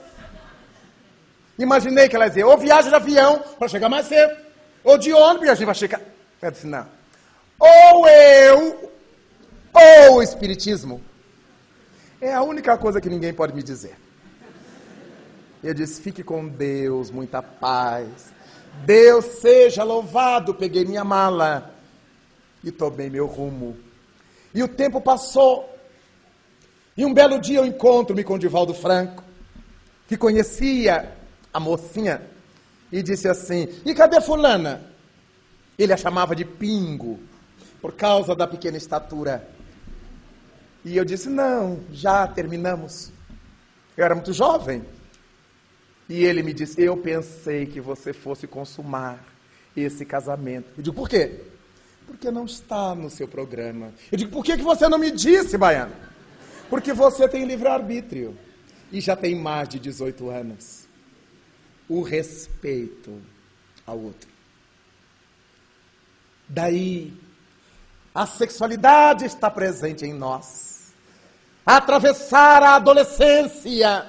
[1.59, 4.36] Imaginei que ela ia dizer: Ou viagem de avião para chegar mais cedo,
[4.84, 6.00] ou de ônibus e a gente vai chegar.
[6.40, 6.86] Ela disse: Não.
[7.59, 8.92] Ou eu,
[9.72, 11.02] ou o Espiritismo.
[12.20, 13.96] É a única coisa que ninguém pode me dizer.
[15.62, 18.32] Eu disse: fique com Deus, muita paz.
[18.84, 20.54] Deus seja louvado.
[20.54, 21.74] Peguei minha mala
[22.62, 23.76] e tomei meu rumo.
[24.54, 25.72] E o tempo passou.
[26.96, 29.22] E um belo dia eu encontro-me com o Divaldo Franco,
[30.09, 31.15] que conhecia
[31.57, 32.20] a mocinha,
[32.92, 34.82] e disse assim: E cadê Fulana?
[35.78, 37.18] Ele a chamava de Pingo,
[37.80, 39.48] por causa da pequena estatura.
[40.84, 43.11] E eu disse: Não, já terminamos.
[43.96, 44.84] Eu era muito jovem.
[46.11, 49.24] E ele me disse: Eu pensei que você fosse consumar
[49.74, 50.68] esse casamento.
[50.76, 51.40] Eu digo: Por quê?
[52.07, 53.94] Porque não está no seu programa.
[54.12, 55.94] Eu digo: Por que, que você não me disse, Baiano?
[56.68, 58.36] Porque você tem livre-arbítrio
[58.92, 60.86] e já tem mais de 18 anos.
[61.89, 63.20] O respeito
[63.87, 64.28] ao outro.
[66.49, 67.12] Daí,
[68.14, 70.76] a sexualidade está presente em nós
[71.66, 74.07] atravessar a adolescência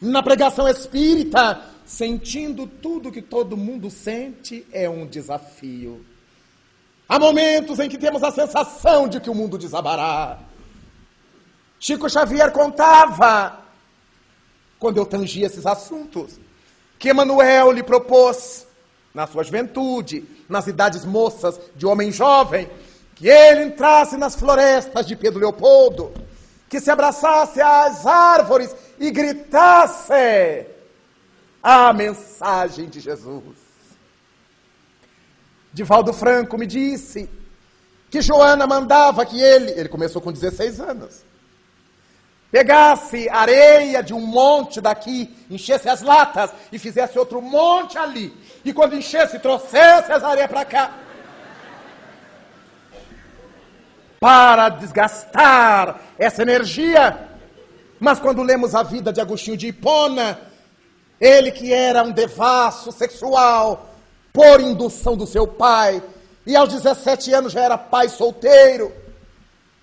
[0.00, 6.04] na pregação espírita, sentindo tudo que todo mundo sente, é um desafio.
[7.06, 10.38] Há momentos em que temos a sensação de que o mundo desabará.
[11.78, 13.60] Chico Xavier contava,
[14.78, 16.38] quando eu tangia esses assuntos,
[16.98, 18.66] que Emanuel lhe propôs,
[19.14, 22.68] na sua juventude, nas idades moças de homem jovem,
[23.14, 26.12] que ele entrasse nas florestas de Pedro Leopoldo
[26.68, 30.66] que se abraçasse às árvores e gritasse
[31.62, 33.56] a mensagem de Jesus.
[35.72, 37.28] Divaldo Franco me disse
[38.10, 41.24] que Joana mandava que ele, ele começou com 16 anos,
[42.50, 48.34] pegasse areia de um monte daqui, enchesse as latas e fizesse outro monte ali.
[48.64, 50.92] E quando enchesse, trouxesse as areias para cá.
[54.20, 57.28] para desgastar essa energia.
[58.00, 60.40] Mas quando lemos a vida de Agostinho de Hipona,
[61.20, 63.94] ele que era um devasso sexual,
[64.32, 66.02] por indução do seu pai,
[66.46, 68.92] e aos 17 anos já era pai solteiro,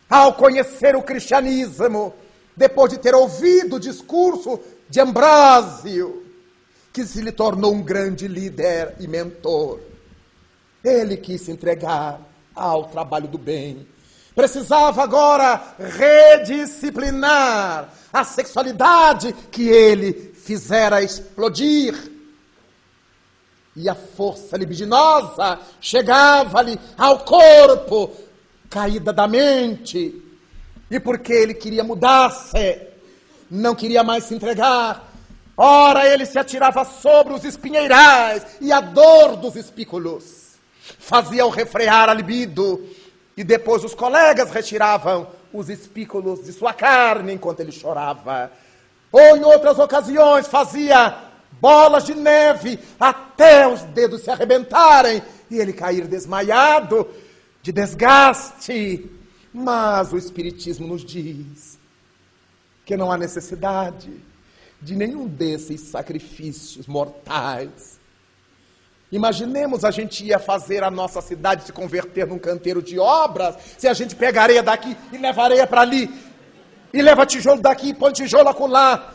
[0.09, 2.13] ao conhecer o cristianismo,
[2.55, 6.23] depois de ter ouvido o discurso de Ambrósio,
[6.93, 9.79] que se lhe tornou um grande líder e mentor,
[10.83, 12.21] ele quis se entregar
[12.53, 13.85] ao trabalho do bem
[14.35, 22.11] Precisava agora redisciplinar a sexualidade que ele fizera explodir.
[23.77, 28.11] E a força libidinosa chegava-lhe ao corpo,
[28.69, 30.21] caída da mente.
[30.89, 32.79] E porque ele queria mudar-se,
[33.49, 35.11] não queria mais se entregar,
[35.57, 40.45] ora ele se atirava sobre os espinheirais e a dor dos espículos
[40.99, 42.83] fazia-o refrear a libido
[43.37, 48.51] e depois os colegas retiravam os espículos de sua carne enquanto ele chorava.
[49.11, 51.15] Ou em outras ocasiões fazia
[51.59, 57.07] bolas de neve até os dedos se arrebentarem e ele cair desmaiado
[57.61, 59.09] de desgaste.
[59.57, 61.79] Mas o Espiritismo nos diz
[62.85, 64.11] que não há necessidade
[64.81, 67.95] de nenhum desses sacrifícios mortais
[69.11, 73.87] Imaginemos a gente ia fazer a nossa cidade se converter num canteiro de obras, se
[73.87, 76.13] a gente pega areia daqui e leva areia para ali,
[76.91, 79.13] e leva tijolo daqui e põe tijolo acolá.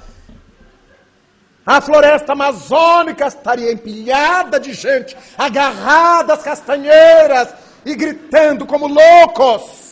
[1.66, 7.52] A floresta amazônica estaria empilhada de gente, agarrada às castanheiras
[7.84, 9.89] e gritando como loucos.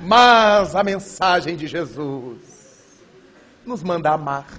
[0.00, 2.38] Mas a mensagem de Jesus
[3.64, 4.58] nos manda amar.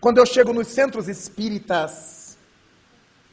[0.00, 2.20] Quando eu chego nos centros espíritas,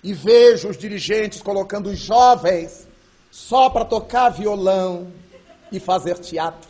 [0.04, 2.88] e vejo os dirigentes colocando os jovens
[3.32, 5.12] só para tocar violão
[5.72, 6.70] e fazer teatro,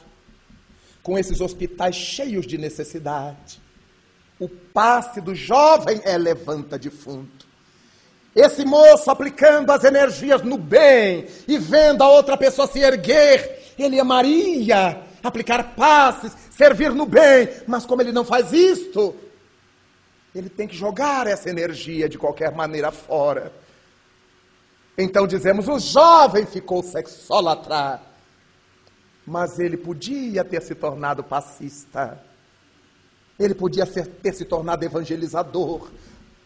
[1.03, 3.61] com esses hospitais cheios de necessidade.
[4.39, 7.47] O passe do jovem é levanta defunto.
[8.38, 14.00] Esse moço aplicando as energias no bem e vendo a outra pessoa se erguer, ele
[14.00, 19.16] amaria aplicar passes, servir no bem, mas como ele não faz isto,
[20.36, 23.52] ele tem que jogar essa energia de qualquer maneira fora.
[24.96, 28.00] Então dizemos: o jovem ficou sexólatra,
[29.26, 32.24] mas ele podia ter se tornado passista,
[33.40, 35.90] ele podia ser, ter se tornado evangelizador,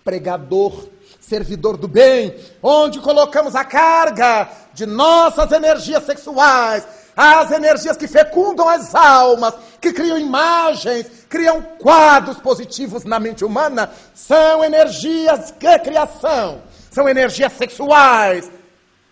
[0.05, 0.87] pregador,
[1.21, 6.85] servidor do bem, onde colocamos a carga de nossas energias sexuais,
[7.15, 13.91] as energias que fecundam as almas, que criam imagens, criam quadros positivos na mente humana,
[14.13, 18.51] são energias de criação, são energias sexuais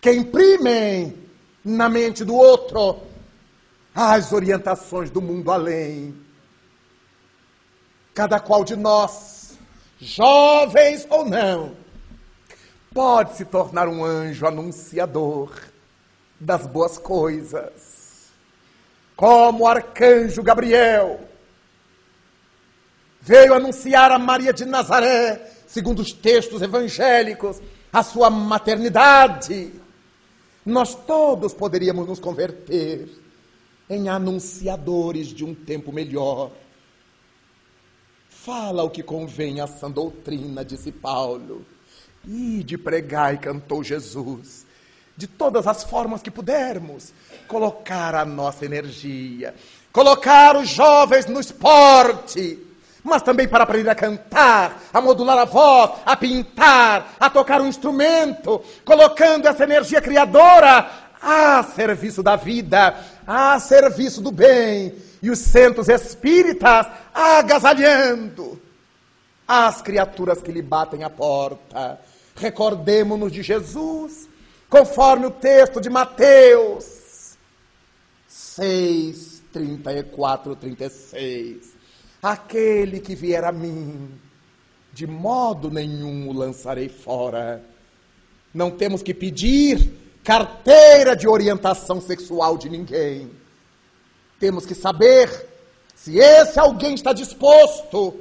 [0.00, 1.16] que imprimem
[1.64, 3.00] na mente do outro
[3.94, 6.14] as orientações do mundo além.
[8.14, 9.58] Cada qual de nós,
[10.00, 11.76] jovens ou não,
[12.92, 15.52] pode se tornar um anjo anunciador
[16.38, 18.30] das boas coisas.
[19.14, 21.20] Como o arcanjo Gabriel
[23.20, 27.60] veio anunciar a Maria de Nazaré, segundo os textos evangélicos,
[27.92, 29.72] a sua maternidade.
[30.64, 33.08] Nós todos poderíamos nos converter
[33.88, 36.50] em anunciadores de um tempo melhor.
[38.28, 41.64] Fala o que convém a sã doutrina, disse Paulo.
[42.26, 44.66] E de pregar e cantou Jesus
[45.20, 47.12] de todas as formas que pudermos,
[47.46, 49.54] colocar a nossa energia,
[49.92, 52.58] colocar os jovens no esporte,
[53.04, 57.68] mas também para aprender a cantar, a modular a voz, a pintar, a tocar um
[57.68, 60.90] instrumento, colocando essa energia criadora
[61.20, 68.58] a serviço da vida, a serviço do bem, e os centros espíritas agasalhando
[69.46, 72.00] as criaturas que lhe batem a porta.
[72.40, 74.26] Recordemos-nos de Jesus
[74.66, 77.36] conforme o texto de Mateus
[78.26, 81.74] 6, 34, 36.
[82.22, 84.18] Aquele que vier a mim,
[84.90, 87.62] de modo nenhum o lançarei fora.
[88.54, 89.92] Não temos que pedir
[90.24, 93.30] carteira de orientação sexual de ninguém.
[94.38, 95.46] Temos que saber
[95.94, 98.18] se esse alguém está disposto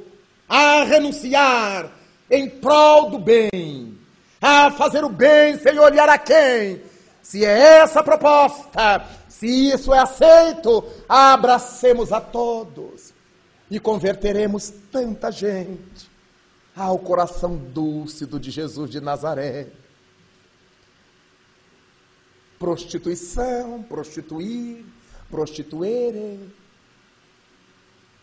[0.47, 1.89] a renunciar
[2.29, 3.98] em prol do bem
[4.41, 6.81] a fazer o bem sem olhar a quem.
[7.21, 13.13] Se é essa a proposta, se isso é aceito, abracemos a todos
[13.69, 16.09] e converteremos tanta gente
[16.75, 19.67] ao coração dúlcido de Jesus de Nazaré.
[22.57, 24.85] Prostituição, prostituir,
[25.29, 26.51] prostituere,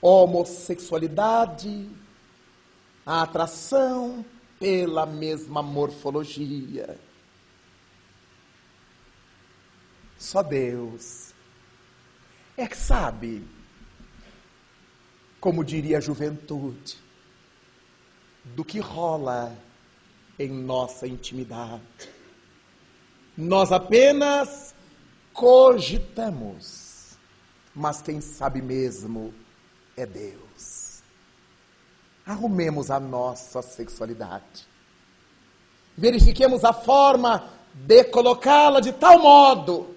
[0.01, 1.89] homossexualidade,
[3.05, 4.25] atração
[4.59, 6.99] pela mesma morfologia.
[10.19, 11.35] Só Deus
[12.57, 13.47] é que sabe,
[15.39, 16.97] como diria a juventude,
[18.45, 19.57] do que rola
[20.39, 21.83] em nossa intimidade.
[23.37, 24.75] Nós apenas
[25.35, 27.19] cogitamos,
[27.75, 29.35] mas quem sabe mesmo
[29.97, 30.46] é Deus
[32.27, 34.67] arrumemos a nossa sexualidade.
[35.97, 39.95] Verifiquemos a forma de colocá-la de tal modo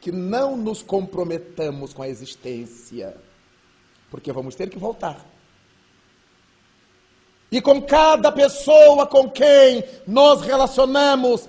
[0.00, 3.16] que não nos comprometamos com a existência,
[4.10, 5.24] porque vamos ter que voltar.
[7.52, 11.48] E com cada pessoa com quem nos relacionamos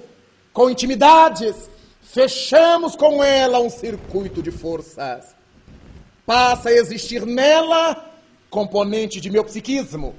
[0.53, 1.70] com intimidades,
[2.02, 5.36] fechamos com ela um circuito de forças.
[6.26, 8.11] Passa a existir nela
[8.52, 10.14] componente de meu psiquismo.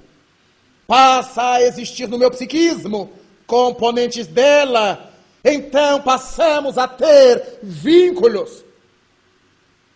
[0.88, 3.12] Passa a existir no meu psiquismo
[3.46, 5.12] componentes dela.
[5.44, 8.64] Então passamos a ter vínculos.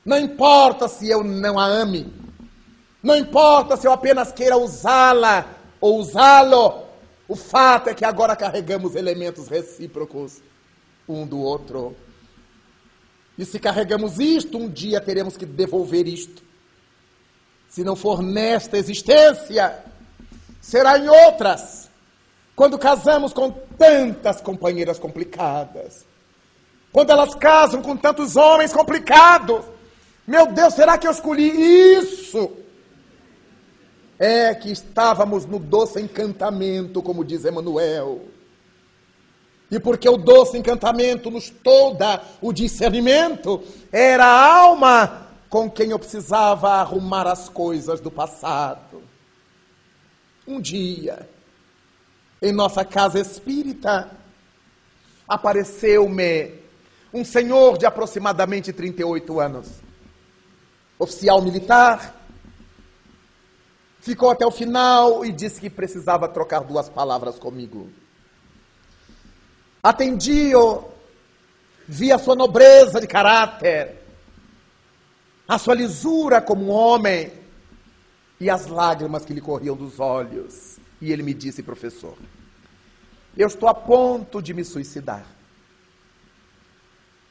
[0.04, 2.12] Não importa se eu não a ame.
[3.02, 5.46] Não importa se eu apenas queira usá-la
[5.80, 6.84] ou usá-lo.
[7.26, 10.40] O fato é que agora carregamos elementos recíprocos
[11.08, 11.96] um do outro.
[13.38, 16.45] E se carregamos isto, um dia teremos que devolver isto.
[17.76, 19.84] Se não for nesta existência,
[20.62, 21.90] será em outras.
[22.54, 26.06] Quando casamos com tantas companheiras complicadas.
[26.90, 29.62] Quando elas casam com tantos homens complicados.
[30.26, 31.50] Meu Deus, será que eu escolhi
[31.98, 32.50] isso?
[34.18, 38.22] É que estávamos no doce encantamento, como diz Emmanuel.
[39.70, 43.62] E porque o doce encantamento nos toda o discernimento,
[43.92, 49.02] era a alma com quem eu precisava arrumar as coisas do passado.
[50.46, 51.28] Um dia,
[52.40, 54.10] em nossa casa espírita,
[55.28, 56.54] apareceu-me
[57.12, 59.68] um senhor de aproximadamente 38 anos,
[60.98, 62.14] oficial militar,
[64.00, 67.90] ficou até o final e disse que precisava trocar duas palavras comigo.
[69.82, 70.84] Atendi-o,
[71.88, 74.05] vi a sua nobreza de caráter,
[75.48, 77.32] a sua lisura como um homem
[78.40, 80.78] e as lágrimas que lhe corriam dos olhos.
[81.00, 82.16] E ele me disse, professor,
[83.36, 85.26] eu estou a ponto de me suicidar.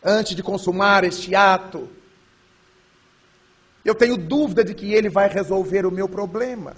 [0.03, 1.89] Antes de consumar este ato,
[3.83, 6.75] eu tenho dúvida de que ele vai resolver o meu problema.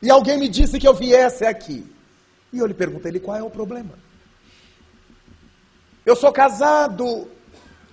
[0.00, 1.86] E alguém me disse que eu viesse aqui.
[2.52, 3.98] E eu lhe perguntei qual é o problema.
[6.04, 7.28] Eu sou casado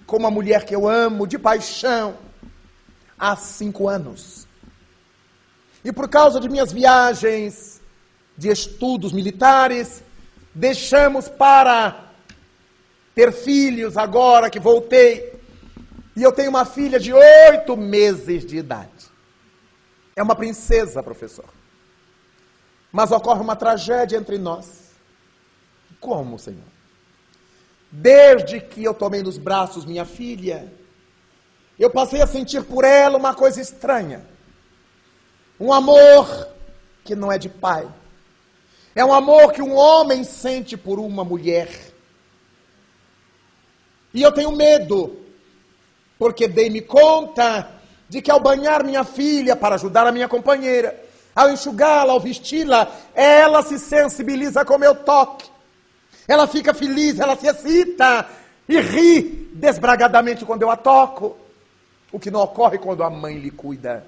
[0.09, 2.17] com uma mulher que eu amo de paixão
[3.17, 4.47] há cinco anos.
[5.85, 7.79] E por causa de minhas viagens
[8.35, 10.03] de estudos militares,
[10.53, 12.09] deixamos para
[13.13, 15.39] ter filhos agora que voltei.
[16.15, 19.07] E eu tenho uma filha de oito meses de idade.
[20.15, 21.45] É uma princesa, professor.
[22.91, 24.89] Mas ocorre uma tragédia entre nós.
[25.99, 26.68] Como, Senhor?
[27.91, 30.71] Desde que eu tomei nos braços minha filha,
[31.77, 34.25] eu passei a sentir por ela uma coisa estranha.
[35.59, 36.47] Um amor
[37.03, 37.87] que não é de pai.
[38.95, 41.69] É um amor que um homem sente por uma mulher.
[44.13, 45.17] E eu tenho medo,
[46.17, 47.71] porque dei-me conta
[48.07, 50.99] de que ao banhar minha filha para ajudar a minha companheira,
[51.35, 55.49] ao enxugá-la, ao vesti-la, ela se sensibiliza com meu toque.
[56.29, 58.29] Ela fica feliz, ela se excita
[58.67, 61.35] e ri desbragadamente quando eu a toco.
[62.11, 64.05] O que não ocorre quando a mãe lhe cuida.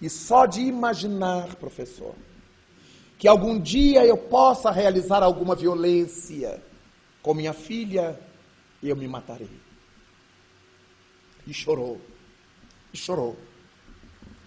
[0.00, 2.14] E só de imaginar, professor,
[3.18, 6.62] que algum dia eu possa realizar alguma violência
[7.22, 8.18] com minha filha,
[8.82, 9.60] eu me matarei.
[11.46, 12.00] E chorou.
[12.90, 13.36] E chorou.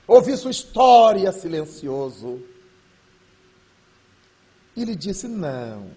[0.07, 2.41] Ouvi sua história silencioso.
[4.76, 5.88] E lhe disse: Não,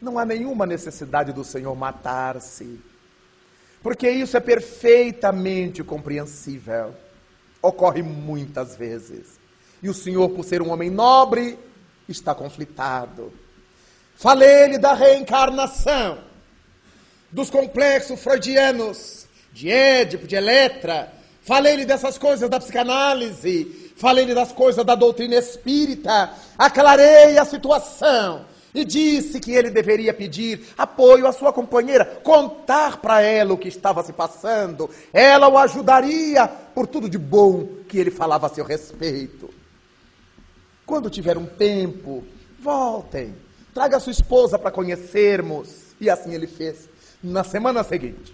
[0.00, 2.80] não há nenhuma necessidade do Senhor matar-se,
[3.82, 6.94] porque isso é perfeitamente compreensível.
[7.60, 9.38] Ocorre muitas vezes.
[9.82, 11.58] E o Senhor, por ser um homem nobre,
[12.08, 13.32] está conflitado.
[14.16, 16.18] Falei-lhe da reencarnação,
[17.30, 21.12] dos complexos freudianos, de Édipo, de Eletra.
[21.42, 23.87] Falei-lhe dessas coisas da psicanálise.
[23.98, 26.30] Falei-lhe das coisas da doutrina espírita.
[26.56, 33.20] Aclarei a situação e disse que ele deveria pedir apoio à sua companheira, contar para
[33.22, 34.88] ela o que estava se passando.
[35.12, 39.50] Ela o ajudaria por tudo de bom que ele falava a seu respeito.
[40.86, 42.24] Quando tiver um tempo,
[42.60, 43.34] voltem,
[43.74, 45.88] traga sua esposa para conhecermos.
[46.00, 46.88] E assim ele fez.
[47.20, 48.32] Na semana seguinte,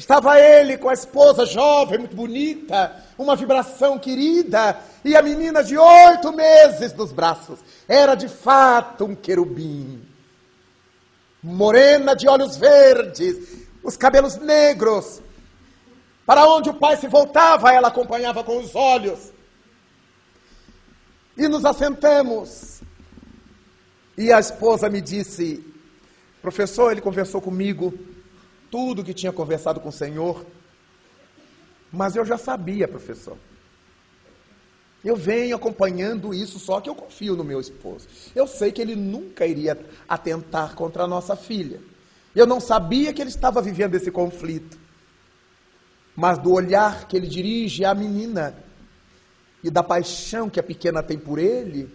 [0.00, 5.76] Estava ele com a esposa jovem, muito bonita, uma vibração querida, e a menina de
[5.76, 7.58] oito meses nos braços.
[7.86, 10.02] Era de fato um querubim.
[11.42, 15.20] Morena de olhos verdes, os cabelos negros.
[16.24, 19.30] Para onde o pai se voltava, ela acompanhava com os olhos.
[21.36, 22.80] E nos assentamos.
[24.16, 25.62] E a esposa me disse:
[26.40, 27.92] Professor, ele conversou comigo
[28.70, 30.44] tudo que tinha conversado com o Senhor.
[31.92, 33.36] Mas eu já sabia, professor.
[35.04, 38.06] Eu venho acompanhando isso, só que eu confio no meu esposo.
[38.34, 39.78] Eu sei que ele nunca iria
[40.08, 41.80] atentar contra a nossa filha.
[42.34, 44.78] Eu não sabia que ele estava vivendo esse conflito.
[46.14, 48.54] Mas do olhar que ele dirige à menina
[49.64, 51.88] e da paixão que a pequena tem por ele,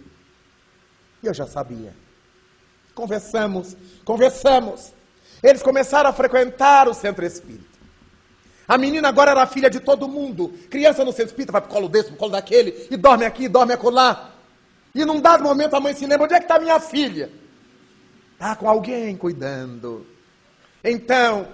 [1.22, 1.94] eu já sabia.
[2.94, 4.95] Conversamos, conversamos.
[5.42, 7.76] Eles começaram a frequentar o centro espírita.
[8.66, 10.48] A menina agora era filha de todo mundo.
[10.70, 13.72] Criança no centro espírita vai pro colo desse, pro colo daquele, e dorme aqui, dorme
[13.72, 14.32] acolá.
[14.94, 17.30] E num dado momento a mãe se lembra: onde é que está minha filha?
[18.32, 20.06] Está com alguém cuidando.
[20.82, 21.48] Então,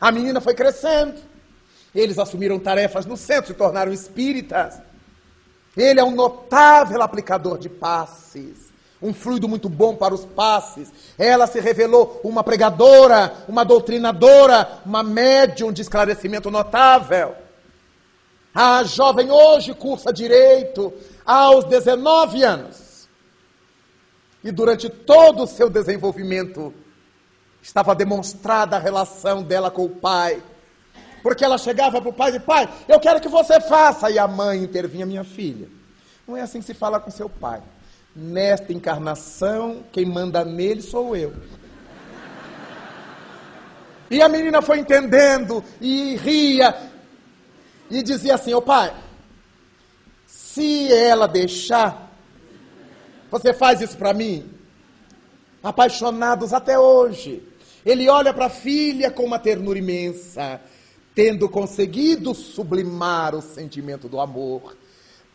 [0.00, 1.20] a menina foi crescendo.
[1.94, 4.80] Eles assumiram tarefas no centro, se tornaram espíritas.
[5.76, 8.67] Ele é um notável aplicador de passes
[9.00, 10.92] um fluido muito bom para os passes.
[11.16, 17.34] Ela se revelou uma pregadora, uma doutrinadora, uma médium de esclarecimento notável.
[18.54, 20.92] A jovem hoje cursa direito
[21.24, 23.08] aos 19 anos.
[24.42, 26.74] E durante todo o seu desenvolvimento,
[27.62, 30.42] estava demonstrada a relação dela com o pai.
[31.22, 34.10] Porque ela chegava para o pai e pai, eu quero que você faça.
[34.10, 35.68] E a mãe intervinha, minha filha.
[36.26, 37.62] Não é assim que se fala com seu pai.
[38.14, 41.32] Nesta encarnação, quem manda nele sou eu.
[44.10, 46.74] E a menina foi entendendo e ria
[47.90, 48.94] e dizia assim: Ô pai,
[50.26, 52.10] se ela deixar,
[53.30, 54.50] você faz isso para mim?
[55.62, 57.42] Apaixonados até hoje.
[57.84, 60.60] Ele olha para a filha com uma ternura imensa,
[61.14, 64.76] tendo conseguido sublimar o sentimento do amor.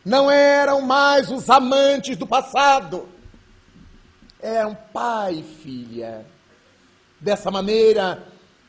[0.04, 3.08] Não eram mais os amantes do passado,
[4.40, 6.26] eram pai e filha.
[7.18, 8.22] Dessa maneira,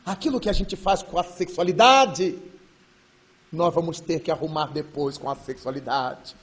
[0.04, 2.38] aquilo que a gente faz com a sexualidade,
[3.52, 6.34] nós vamos ter que arrumar depois com a sexualidade.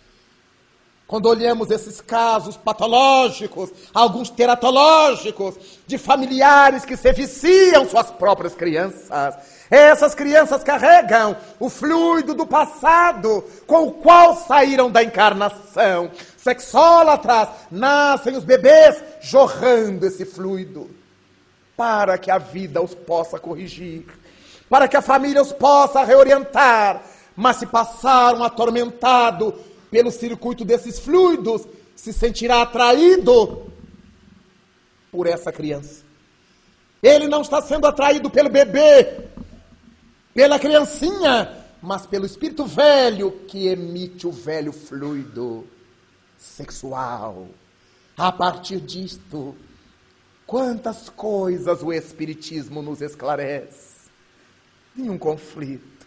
[1.07, 5.55] Quando olhamos esses casos patológicos, alguns teratológicos,
[5.85, 9.35] de familiares que se viciam suas próprias crianças,
[9.69, 16.11] essas crianças carregam o fluido do passado com o qual saíram da encarnação.
[16.37, 20.89] Sexólatras, nascem os bebês jorrando esse fluido
[21.75, 24.05] para que a vida os possa corrigir,
[24.69, 27.01] para que a família os possa reorientar.
[27.35, 29.55] Mas se passaram atormentado
[29.89, 33.71] pelo circuito desses fluidos, se sentirá atraído
[35.11, 36.03] por essa criança.
[37.01, 39.29] Ele não está sendo atraído pelo bebê,
[40.33, 45.67] pela criancinha, mas pelo espírito velho que emite o velho fluido
[46.37, 47.47] sexual.
[48.17, 49.55] A partir disto,
[50.45, 54.09] Quantas coisas o Espiritismo nos esclarece.
[54.95, 56.05] Nenhum conflito.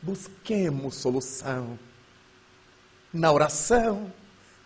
[0.00, 1.78] Busquemos solução.
[3.12, 4.10] Na oração,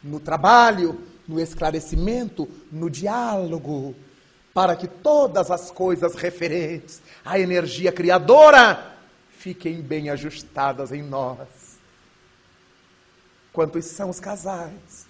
[0.03, 3.95] no trabalho, no esclarecimento, no diálogo,
[4.59, 8.93] para que todas as coisas referentes à energia criadora
[9.31, 11.79] fiquem bem ajustadas em nós.
[13.53, 15.07] Quantos são os casais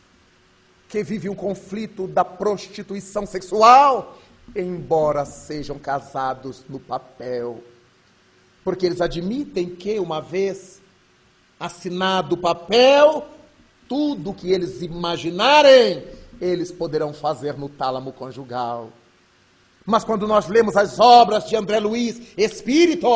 [0.87, 4.19] que vivem o conflito da prostituição sexual,
[4.55, 7.65] embora sejam casados no papel.
[8.63, 10.79] Porque eles admitem que, uma vez
[11.59, 13.27] assinado o papel,
[13.89, 16.05] tudo que eles imaginarem,
[16.39, 18.93] eles poderão fazer no tálamo conjugal.
[19.89, 23.09] Mas quando nós lemos as obras de André Luiz, Espírito,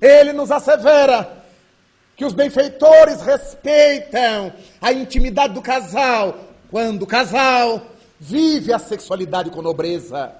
[0.00, 1.44] ele nos assevera
[2.16, 6.34] que os benfeitores respeitam a intimidade do casal,
[6.70, 7.82] quando o casal
[8.18, 10.32] vive a sexualidade com nobreza.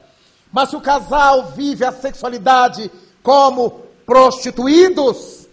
[0.50, 2.90] Mas se o casal vive a sexualidade
[3.22, 5.46] como prostituídos,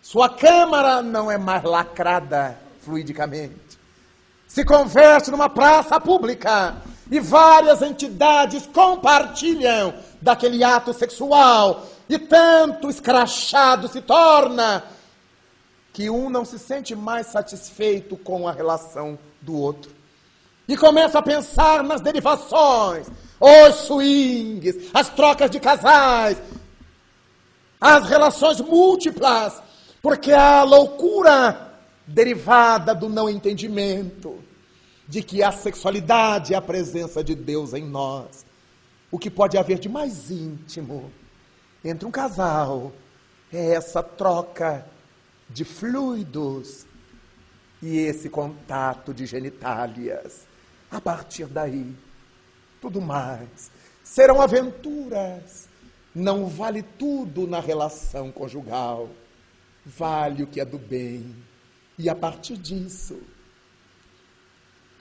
[0.00, 3.78] sua câmara não é mais lacrada fluidicamente.
[4.48, 6.76] Se converte numa praça pública
[7.10, 14.84] e várias entidades compartilham daquele ato sexual e tanto escrachado se torna
[15.92, 19.92] que um não se sente mais satisfeito com a relação do outro.
[20.66, 23.06] E começa a pensar nas derivações,
[23.38, 26.40] os swings, as trocas de casais,
[27.80, 29.62] as relações múltiplas,
[30.02, 31.72] porque a loucura
[32.06, 34.42] derivada do não entendimento
[35.08, 38.44] de que a sexualidade é a presença de Deus em nós.
[39.10, 41.10] O que pode haver de mais íntimo
[41.84, 42.92] entre um casal
[43.52, 44.86] é essa troca
[45.48, 46.86] de fluidos
[47.82, 50.46] e esse contato de genitálias.
[50.90, 51.94] A partir daí,
[52.80, 53.70] tudo mais
[54.02, 55.68] serão aventuras.
[56.14, 59.08] Não vale tudo na relação conjugal,
[59.84, 61.34] vale o que é do bem.
[61.98, 63.20] E a partir disso,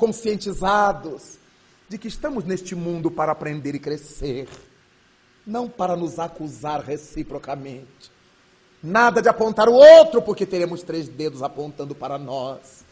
[0.04, 1.40] conscientizados
[1.88, 4.50] de que estamos neste mundo para aprender e crescer,
[5.48, 8.12] não para nos acusar reciprocamente,
[8.86, 12.84] Nada de apontar o outro, porque teremos três dedos apontando para nós.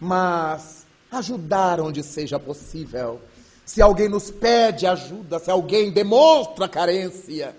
[0.00, 3.20] Mas ajudar onde seja possível.
[3.64, 7.56] Se alguém nos pede ajuda, se alguém demonstra carência,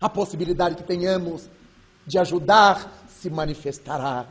[0.00, 1.50] a possibilidade que tenhamos
[2.06, 4.28] de ajudar se manifestará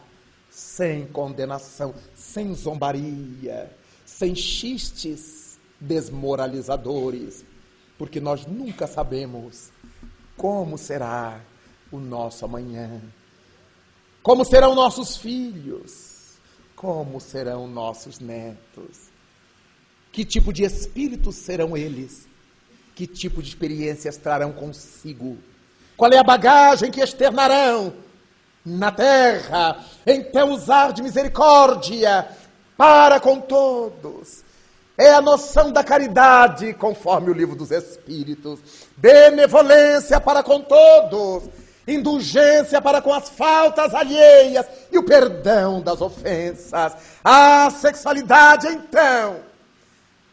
[0.49, 3.69] sem condenação, sem zombaria,
[4.17, 7.43] sem xistes desmoralizadores,
[7.97, 9.71] porque nós nunca sabemos
[10.37, 11.41] como será
[11.91, 13.01] o nosso amanhã.
[14.23, 16.37] Como serão nossos filhos?
[16.77, 19.09] Como serão nossos netos?
[20.13, 22.25] Que tipo de espíritos serão eles?
[22.95, 25.37] Que tipo de experiências trarão consigo?
[25.97, 27.93] Qual é a bagagem que externarão
[28.65, 29.85] na terra?
[30.05, 32.29] Então usar de misericórdia
[32.77, 34.43] para com todos.
[34.97, 38.59] é a noção da caridade, conforme o livro dos Espíritos.
[38.95, 41.49] Benevolência para com todos,
[41.85, 46.95] indulgência para com as faltas alheias e o perdão das ofensas.
[47.23, 49.41] A sexualidade, então,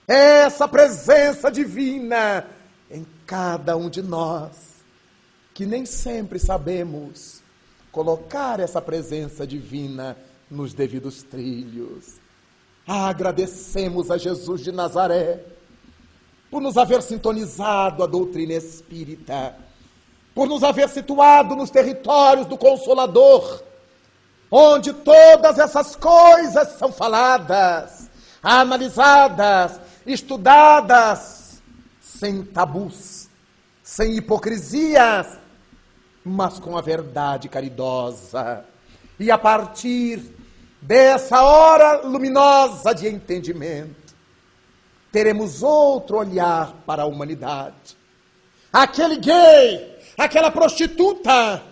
[0.06, 2.46] é essa presença divina
[2.88, 4.52] em cada um de nós,
[5.54, 7.42] que nem sempre sabemos
[7.90, 10.16] colocar essa presença divina
[10.50, 12.21] nos devidos trilhos.
[12.86, 15.44] Agradecemos a Jesus de Nazaré
[16.50, 19.56] por nos haver sintonizado a doutrina espírita,
[20.34, 23.62] por nos haver situado nos territórios do Consolador,
[24.50, 28.10] onde todas essas coisas são faladas,
[28.42, 31.62] analisadas, estudadas,
[32.02, 33.28] sem tabus,
[33.82, 35.38] sem hipocrisias,
[36.22, 38.64] mas com a verdade caridosa.
[39.18, 40.41] E a partir
[40.82, 44.12] dessa hora luminosa de entendimento,
[45.12, 47.96] teremos outro olhar para a humanidade.
[48.72, 51.62] Aquele gay, aquela prostituta,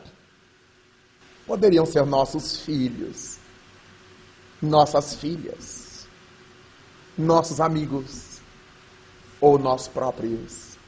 [1.44, 3.38] poderiam ser nossos filhos,
[4.62, 6.06] nossas filhas,
[7.18, 8.40] nossos amigos
[9.40, 10.78] ou nós próprios.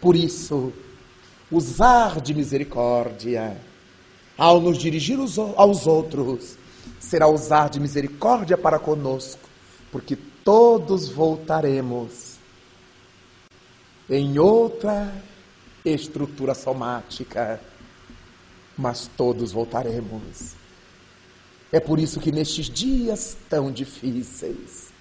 [0.00, 0.70] Por isso,
[1.50, 3.56] usar de misericórdia
[4.36, 5.18] ao nos dirigir
[5.56, 6.58] aos outros
[7.00, 9.48] será usar de misericórdia para conosco,
[9.90, 12.34] porque todos voltaremos
[14.08, 15.12] em outra
[15.84, 17.60] estrutura somática,
[18.76, 20.54] mas todos voltaremos.
[21.72, 24.92] É por isso que nestes dias tão difíceis,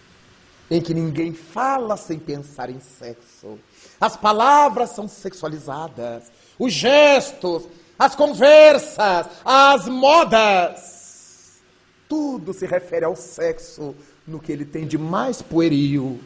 [0.70, 3.60] em que ninguém fala sem pensar em sexo,
[4.00, 10.93] as palavras são sexualizadas, os gestos, as conversas, as modas,
[12.14, 13.96] tudo se refere ao sexo
[14.28, 16.20] no que ele tem de mais pueril,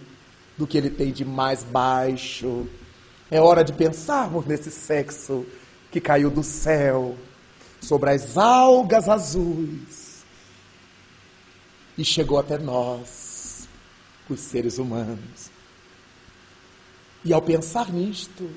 [0.57, 2.67] do que ele tem de mais baixo.
[3.31, 5.45] É hora de pensarmos nesse sexo
[5.89, 7.15] que caiu do céu
[7.79, 10.25] sobre as algas azuis
[11.97, 13.65] e chegou até nós,
[14.29, 15.49] os seres humanos.
[17.23, 18.51] E ao pensar nisto,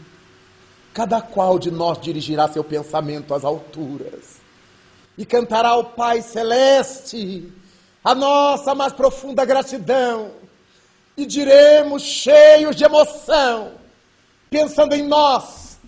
[0.93, 4.40] cada qual de nós dirigirá seu pensamento às alturas
[5.21, 7.53] e cantará ao Pai Celeste
[8.03, 10.31] a nossa mais profunda gratidão.
[11.15, 13.73] E diremos, cheios de emoção,
[14.49, 15.79] pensando em nós,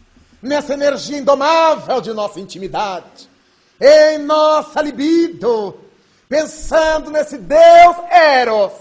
[0.42, 3.26] nessa energia indomável de nossa intimidade,
[3.80, 5.80] em nossa libido,
[6.28, 8.72] pensando nesse Deus Eros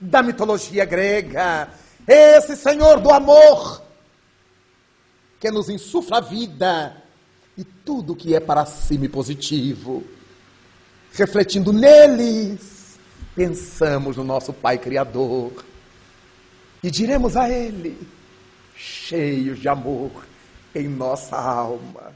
[0.00, 1.68] da mitologia grega,
[2.08, 3.82] esse Senhor do amor
[5.38, 7.01] que nos insufla a vida
[7.62, 10.02] e tudo que é para cima e positivo.
[11.12, 12.98] Refletindo neles,
[13.36, 15.64] pensamos no nosso Pai Criador.
[16.82, 17.96] E diremos a Ele,
[18.74, 20.10] cheios de amor
[20.74, 22.12] em nossa alma: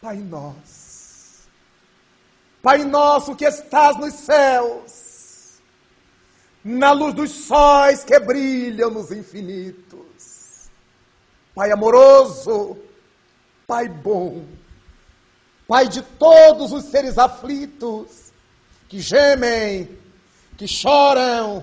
[0.00, 1.48] Pai nosso,
[2.60, 5.60] Pai nosso que estás nos céus,
[6.64, 10.68] na luz dos sóis que brilham nos infinitos,
[11.54, 12.89] Pai amoroso,
[13.70, 14.42] Pai bom,
[15.68, 18.32] Pai de todos os seres aflitos,
[18.88, 19.96] que gemem,
[20.58, 21.62] que choram,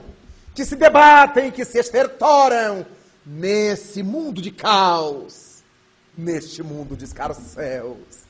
[0.55, 2.85] que se debatem, que se estertoram
[3.25, 5.61] nesse mundo de caos,
[6.17, 8.25] neste mundo de escarcéus.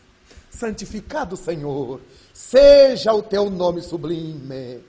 [0.50, 2.02] Santificado Senhor,
[2.34, 4.84] seja o teu nome sublime,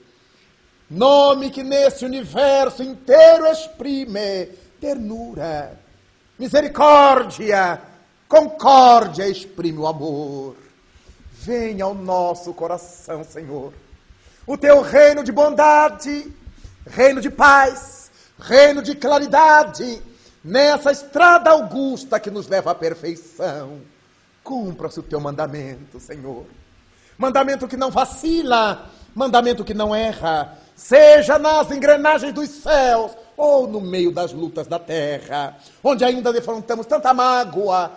[0.89, 4.47] nome que nesse universo inteiro exprime
[4.81, 5.79] ternura,
[6.39, 7.88] misericórdia,
[8.29, 10.55] Concórdia exprime o amor.
[11.31, 13.73] Venha ao nosso coração, Senhor.
[14.45, 16.31] O teu reino de bondade,
[16.85, 19.99] reino de paz, reino de claridade,
[20.43, 23.81] nessa estrada augusta que nos leva à perfeição.
[24.43, 26.45] Cumpra-se o teu mandamento, Senhor.
[27.17, 33.81] Mandamento que não vacila, mandamento que não erra, seja nas engrenagens dos céus ou no
[33.81, 37.91] meio das lutas da terra, onde ainda defrontamos tanta mágoa,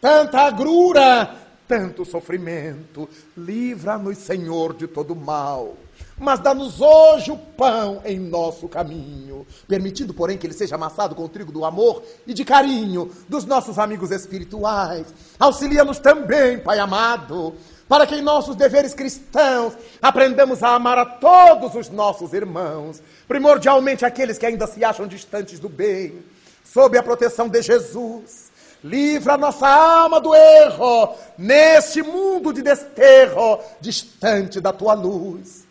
[0.00, 1.34] tanta agrura,
[1.68, 3.08] tanto sofrimento.
[3.36, 5.76] Livra-nos, Senhor, de todo mal.
[6.18, 11.24] Mas dá-nos hoje o pão em nosso caminho, permitindo, porém, que ele seja amassado com
[11.24, 15.06] o trigo do amor e de carinho dos nossos amigos espirituais.
[15.38, 17.54] Auxilia-nos também, Pai amado,
[17.88, 19.72] para que em nossos deveres cristãos
[20.02, 25.58] aprendamos a amar a todos os nossos irmãos, primordialmente aqueles que ainda se acham distantes
[25.58, 26.22] do bem,
[26.62, 28.49] sob a proteção de Jesus
[28.82, 35.66] Livra nossa alma do erro, neste mundo de desterro, distante da tua luz.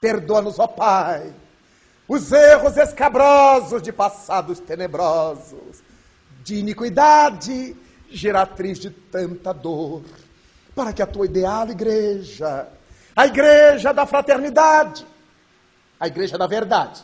[0.00, 1.32] Perdoa-nos, ó Pai,
[2.06, 5.82] os erros escabrosos de passados tenebrosos,
[6.44, 7.76] de iniquidade,
[8.08, 10.02] geratriz de tanta dor,
[10.74, 12.68] para que a tua ideal igreja,
[13.16, 15.04] a igreja da fraternidade,
[15.98, 17.02] a igreja da verdade,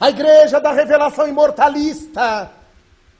[0.00, 2.50] a igreja da revelação imortalista,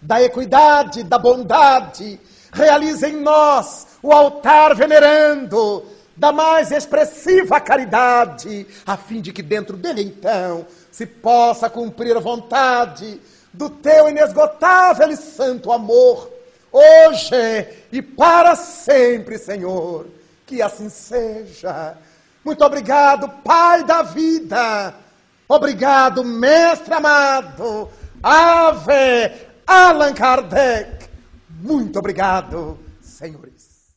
[0.05, 2.21] da equidade, da bondade,
[2.53, 5.85] realize em nós o altar venerando
[6.17, 12.21] da mais expressiva caridade, a fim de que dentro dele então se possa cumprir a
[12.21, 13.21] vontade
[13.53, 16.31] do teu inesgotável e santo amor,
[16.71, 20.07] hoje e para sempre, Senhor.
[20.47, 21.97] Que assim seja.
[22.45, 24.95] Muito obrigado, Pai da vida.
[25.49, 27.89] Obrigado, Mestre amado.
[28.23, 31.09] Ave Allan Kardec.
[31.49, 33.54] Muito obrigado, Senhor.